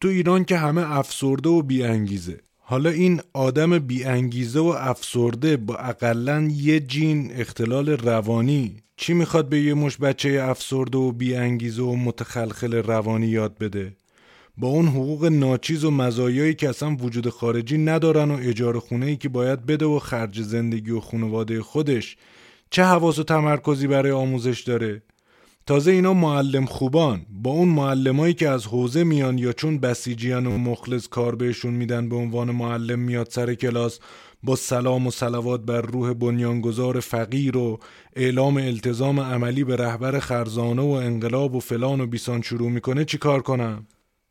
تو 0.00 0.08
ایران 0.08 0.44
که 0.44 0.56
همه 0.56 0.96
افسرده 0.98 1.48
و 1.48 1.62
بیانگیزه. 1.62 2.40
حالا 2.68 2.90
این 2.90 3.20
آدم 3.32 3.78
بیانگیزه 3.78 4.60
و 4.60 4.74
افسرده 4.78 5.56
با 5.56 5.76
اقلا 5.76 6.48
یه 6.52 6.80
جین 6.80 7.32
اختلال 7.34 7.88
روانی 7.88 8.76
چی 8.96 9.14
می‌خواد 9.14 9.48
به 9.48 9.60
یه 9.60 9.74
مش 9.74 9.96
بچه 9.96 10.40
افسرده 10.42 10.98
و 10.98 11.12
بیانگیزه 11.12 11.82
و 11.82 11.96
متخلخل 11.96 12.74
روانی 12.74 13.26
یاد 13.26 13.58
بده؟ 13.58 13.96
با 14.58 14.68
اون 14.68 14.86
حقوق 14.88 15.24
ناچیز 15.24 15.84
و 15.84 15.90
مزایایی 15.90 16.54
که 16.54 16.68
اصلا 16.68 16.96
وجود 16.96 17.28
خارجی 17.28 17.78
ندارن 17.78 18.30
و 18.30 18.38
اجاره 18.40 18.80
خونه 18.80 19.06
ای 19.06 19.16
که 19.16 19.28
باید 19.28 19.66
بده 19.66 19.86
و 19.86 19.98
خرج 19.98 20.42
زندگی 20.42 20.90
و 20.90 21.00
خانواده 21.00 21.62
خودش 21.62 22.16
چه 22.70 22.84
حواس 22.84 23.18
و 23.18 23.22
تمرکزی 23.22 23.86
برای 23.86 24.12
آموزش 24.12 24.60
داره 24.60 25.02
تازه 25.68 25.90
اینا 25.90 26.14
معلم 26.14 26.66
خوبان 26.66 27.26
با 27.30 27.50
اون 27.50 27.68
معلمایی 27.68 28.34
که 28.34 28.48
از 28.48 28.66
حوزه 28.66 29.04
میان 29.04 29.38
یا 29.38 29.52
چون 29.52 29.78
بسیجیان 29.78 30.46
و 30.46 30.58
مخلص 30.58 31.08
کار 31.08 31.34
بهشون 31.34 31.74
میدن 31.74 32.08
به 32.08 32.16
عنوان 32.16 32.50
معلم 32.50 32.98
میاد 32.98 33.30
سر 33.30 33.54
کلاس 33.54 34.00
با 34.42 34.56
سلام 34.56 35.06
و 35.06 35.10
صلوات 35.10 35.60
بر 35.60 35.80
روح 35.80 36.12
بنیانگذار 36.12 37.00
فقیر 37.00 37.56
و 37.56 37.78
اعلام 38.16 38.56
التزام 38.56 39.20
عملی 39.20 39.64
به 39.64 39.76
رهبر 39.76 40.18
خرزانه 40.18 40.82
و 40.82 40.90
انقلاب 40.90 41.54
و 41.54 41.60
فلان 41.60 42.00
و 42.00 42.06
بیسان 42.06 42.42
شروع 42.42 42.70
می‌کنه 42.70 43.04
چی 43.04 43.18
کار 43.18 43.42
کنم؟ 43.42 43.86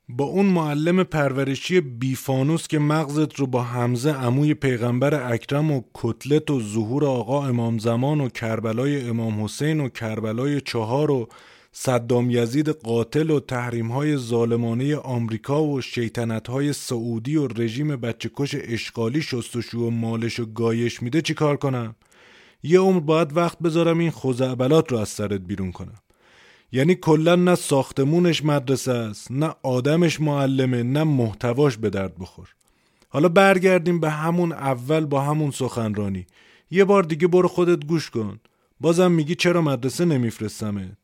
با 0.10 0.26
اون 0.26 0.46
معلم 0.46 1.04
پرورشی 1.04 1.82
بیفانوس 1.82 2.68
که 2.68 2.80
مغزت 2.80 3.36
رو 3.36 3.48
با 3.48 3.64
حمزه 3.64 4.12
عموی 4.12 4.54
پیغمبر 4.54 5.32
اکرم 5.34 5.72
و 5.72 5.82
کتلت 5.94 6.52
و 6.52 6.62
ظهور 6.62 7.06
آقا 7.06 7.48
امام 7.48 7.78
زمان 7.78 8.22
و 8.22 8.30
کربلای 8.30 9.10
امام 9.10 9.44
حسین 9.44 9.80
و 9.80 9.90
کربلای 9.90 10.62
چهار 10.62 11.12
و 11.12 11.28
صدام 11.72 12.30
یزید 12.30 12.70
قاتل 12.70 13.30
و 13.30 13.40
تحریم 13.40 13.92
های 13.92 14.18
ظالمانه 14.18 14.96
آمریکا 14.96 15.64
و 15.64 15.82
شیطنت 15.82 16.48
های 16.48 16.74
سعودی 16.74 17.36
و 17.36 17.48
رژیم 17.48 17.96
بچه 17.96 18.32
کش 18.36 18.56
اشغالی 18.60 19.22
شستشو 19.22 19.78
و 19.78 19.90
مالش 19.90 20.40
و 20.40 20.46
گایش 20.46 21.04
میده 21.04 21.22
چی 21.22 21.34
کار 21.34 21.58
کنم؟ 21.58 21.96
یه 22.64 22.80
عمر 22.80 23.00
باید 23.00 23.38
وقت 23.38 23.60
بذارم 23.60 24.00
این 24.00 24.12
خوزعبلات 24.12 24.92
رو 24.92 24.98
از 24.98 25.10
سرت 25.10 25.42
بیرون 25.42 25.72
کنم 25.72 26.05
یعنی 26.72 26.96
کلا 26.96 27.36
نه 27.36 27.56
ساختمونش 27.56 28.46
مدرسه 28.46 28.92
است 28.92 29.32
نه 29.32 29.56
آدمش 29.64 30.22
معلمه 30.22 30.84
نه 30.84 31.04
محتواش 31.04 31.78
به 31.78 31.90
درد 31.90 32.18
بخور. 32.20 32.50
حالا 33.10 33.30
برگردیم 33.30 34.00
به 34.00 34.10
همون 34.10 34.52
اول 34.52 35.06
با 35.06 35.22
همون 35.22 35.52
سخنرانی. 35.52 36.28
یه 36.72 36.86
بار 36.86 37.04
دیگه 37.04 37.28
برو 37.28 37.48
خودت 37.48 37.86
گوش 37.86 38.10
کن. 38.10 38.40
بازم 38.80 39.12
میگی 39.12 39.36
چرا 39.36 39.62
مدرسه 39.62 40.06
نمیفرستمت؟ 40.06 40.98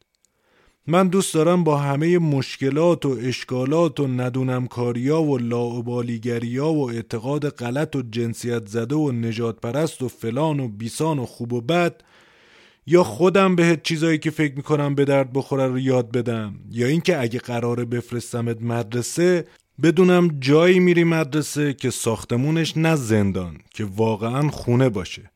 من 0.87 1.07
دوست 1.07 1.33
دارم 1.33 1.63
با 1.63 1.77
همه 1.77 2.17
مشکلات 2.19 3.05
و 3.05 3.17
اشکالات 3.21 3.99
و 3.99 4.07
ندونم 4.07 4.67
کاریا 4.67 5.21
و 5.21 5.37
لاعبالیگریا 5.37 6.67
و 6.67 6.89
اعتقاد 6.89 7.49
غلط 7.49 7.95
و 7.95 8.01
جنسیت 8.01 8.67
زده 8.67 8.95
و 8.95 9.11
نجات 9.11 9.59
پرست 9.61 10.01
و 10.01 10.07
فلان 10.07 10.59
و 10.59 10.67
بیسان 10.67 11.19
و 11.19 11.25
خوب 11.25 11.53
و 11.53 11.61
بد 11.61 12.01
یا 12.85 13.03
خودم 13.03 13.55
بهت 13.55 13.83
چیزایی 13.83 14.17
که 14.17 14.31
فکر 14.31 14.55
می‌کنم 14.55 14.95
به 14.95 15.05
درد 15.05 15.33
بخوره 15.33 15.67
رو 15.67 15.79
یاد 15.79 16.11
بدم 16.11 16.59
یا 16.69 16.87
اینکه 16.87 17.21
اگه 17.21 17.39
قراره 17.39 17.85
بفرستمت 17.85 18.61
مدرسه 18.61 19.45
بدونم 19.83 20.37
جایی 20.39 20.79
میری 20.79 21.03
مدرسه 21.03 21.73
که 21.73 21.89
ساختمونش 21.89 22.77
نه 22.77 22.95
زندان 22.95 23.57
که 23.73 23.85
واقعا 23.85 24.49
خونه 24.49 24.89
باشه. 24.89 25.31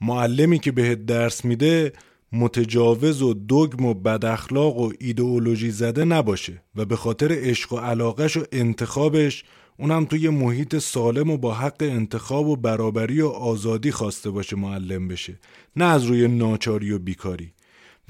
معلمی 0.00 0.58
که 0.58 0.72
بهت 0.72 1.06
درس 1.06 1.44
میده 1.44 1.92
متجاوز 2.32 3.22
و 3.22 3.34
دگم 3.48 3.84
و 3.84 3.94
بداخلاق 3.94 4.76
و 4.76 4.92
ایدئولوژی 5.00 5.70
زده 5.70 6.04
نباشه 6.04 6.62
و 6.76 6.84
به 6.84 6.96
خاطر 6.96 7.28
عشق 7.32 7.72
و 7.72 7.76
علاقش 7.76 8.36
و 8.36 8.44
انتخابش 8.52 9.44
اونم 9.82 10.04
توی 10.04 10.28
محیط 10.28 10.78
سالم 10.78 11.30
و 11.30 11.36
با 11.36 11.54
حق 11.54 11.76
انتخاب 11.80 12.46
و 12.46 12.56
برابری 12.56 13.20
و 13.20 13.28
آزادی 13.28 13.90
خواسته 13.90 14.30
باشه 14.30 14.56
معلم 14.56 15.08
بشه. 15.08 15.38
نه 15.76 15.84
از 15.84 16.04
روی 16.04 16.28
ناچاری 16.28 16.92
و 16.92 16.98
بیکاری. 16.98 17.52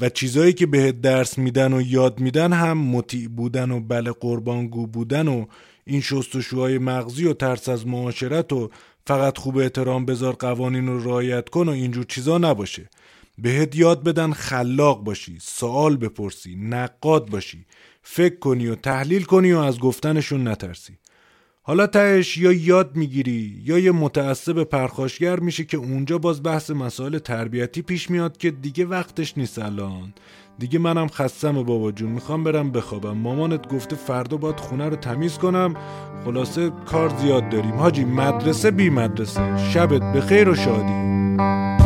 و 0.00 0.08
چیزایی 0.08 0.52
که 0.52 0.66
بهت 0.66 1.00
درس 1.00 1.38
میدن 1.38 1.72
و 1.72 1.82
یاد 1.82 2.20
میدن 2.20 2.52
هم 2.52 2.78
مطیع 2.78 3.28
بودن 3.28 3.70
و 3.70 3.80
بله 3.80 4.12
قربانگو 4.12 4.86
بودن 4.86 5.28
و 5.28 5.46
این 5.84 6.00
شستشوهای 6.00 6.78
مغزی 6.78 7.24
و 7.24 7.32
ترس 7.32 7.68
از 7.68 7.86
معاشرت 7.86 8.52
و 8.52 8.70
فقط 9.06 9.38
خوب 9.38 9.58
احترام 9.58 10.06
بذار 10.06 10.32
قوانین 10.32 10.86
رو 10.86 11.04
رعایت 11.04 11.48
کن 11.48 11.68
و 11.68 11.72
اینجور 11.72 12.04
چیزا 12.04 12.38
نباشه. 12.38 12.90
بهت 13.38 13.76
یاد 13.76 14.04
بدن 14.04 14.32
خلاق 14.32 15.04
باشی 15.04 15.38
سوال 15.40 15.96
بپرسی 15.96 16.56
نقاد 16.56 17.30
باشی 17.30 17.66
فکر 18.02 18.38
کنی 18.38 18.66
و 18.66 18.74
تحلیل 18.74 19.22
کنی 19.22 19.52
و 19.52 19.58
از 19.58 19.78
گفتنشون 19.78 20.48
نترسی. 20.48 20.98
حالا 21.64 21.86
تهش 21.86 22.36
یا 22.38 22.52
یاد 22.52 22.96
می‌گیری 22.96 23.62
یا 23.64 23.78
یه 23.78 23.92
متعصب 23.92 24.62
پرخاشگر 24.62 25.40
میشه 25.40 25.64
که 25.64 25.76
اونجا 25.76 26.18
باز 26.18 26.42
بحث 26.42 26.70
مسائل 26.70 27.18
تربیتی 27.18 27.82
پیش 27.82 28.10
میاد 28.10 28.36
که 28.36 28.50
دیگه 28.50 28.84
وقتش 28.84 29.38
نیست 29.38 29.58
الان. 29.58 30.14
دیگه 30.58 30.78
منم 30.78 31.08
خستم 31.08 31.62
بابا 31.62 31.92
جون 31.92 32.10
می‌خوام 32.10 32.44
برم 32.44 32.70
بخوابم. 32.72 33.16
مامانت 33.16 33.68
گفته 33.68 33.96
فردا 33.96 34.36
باید 34.36 34.56
خونه 34.56 34.88
رو 34.88 34.96
تمیز 34.96 35.38
کنم. 35.38 35.74
خلاصه 36.24 36.70
کار 36.86 37.08
زیاد 37.08 37.48
داریم. 37.48 37.74
حاجی 37.74 38.04
مدرسه 38.04 38.70
بی 38.70 38.90
مدرسه. 38.90 39.58
شبت 39.70 40.12
به 40.12 40.20
خیر 40.20 40.48
و 40.48 40.54
شادی. 40.54 41.81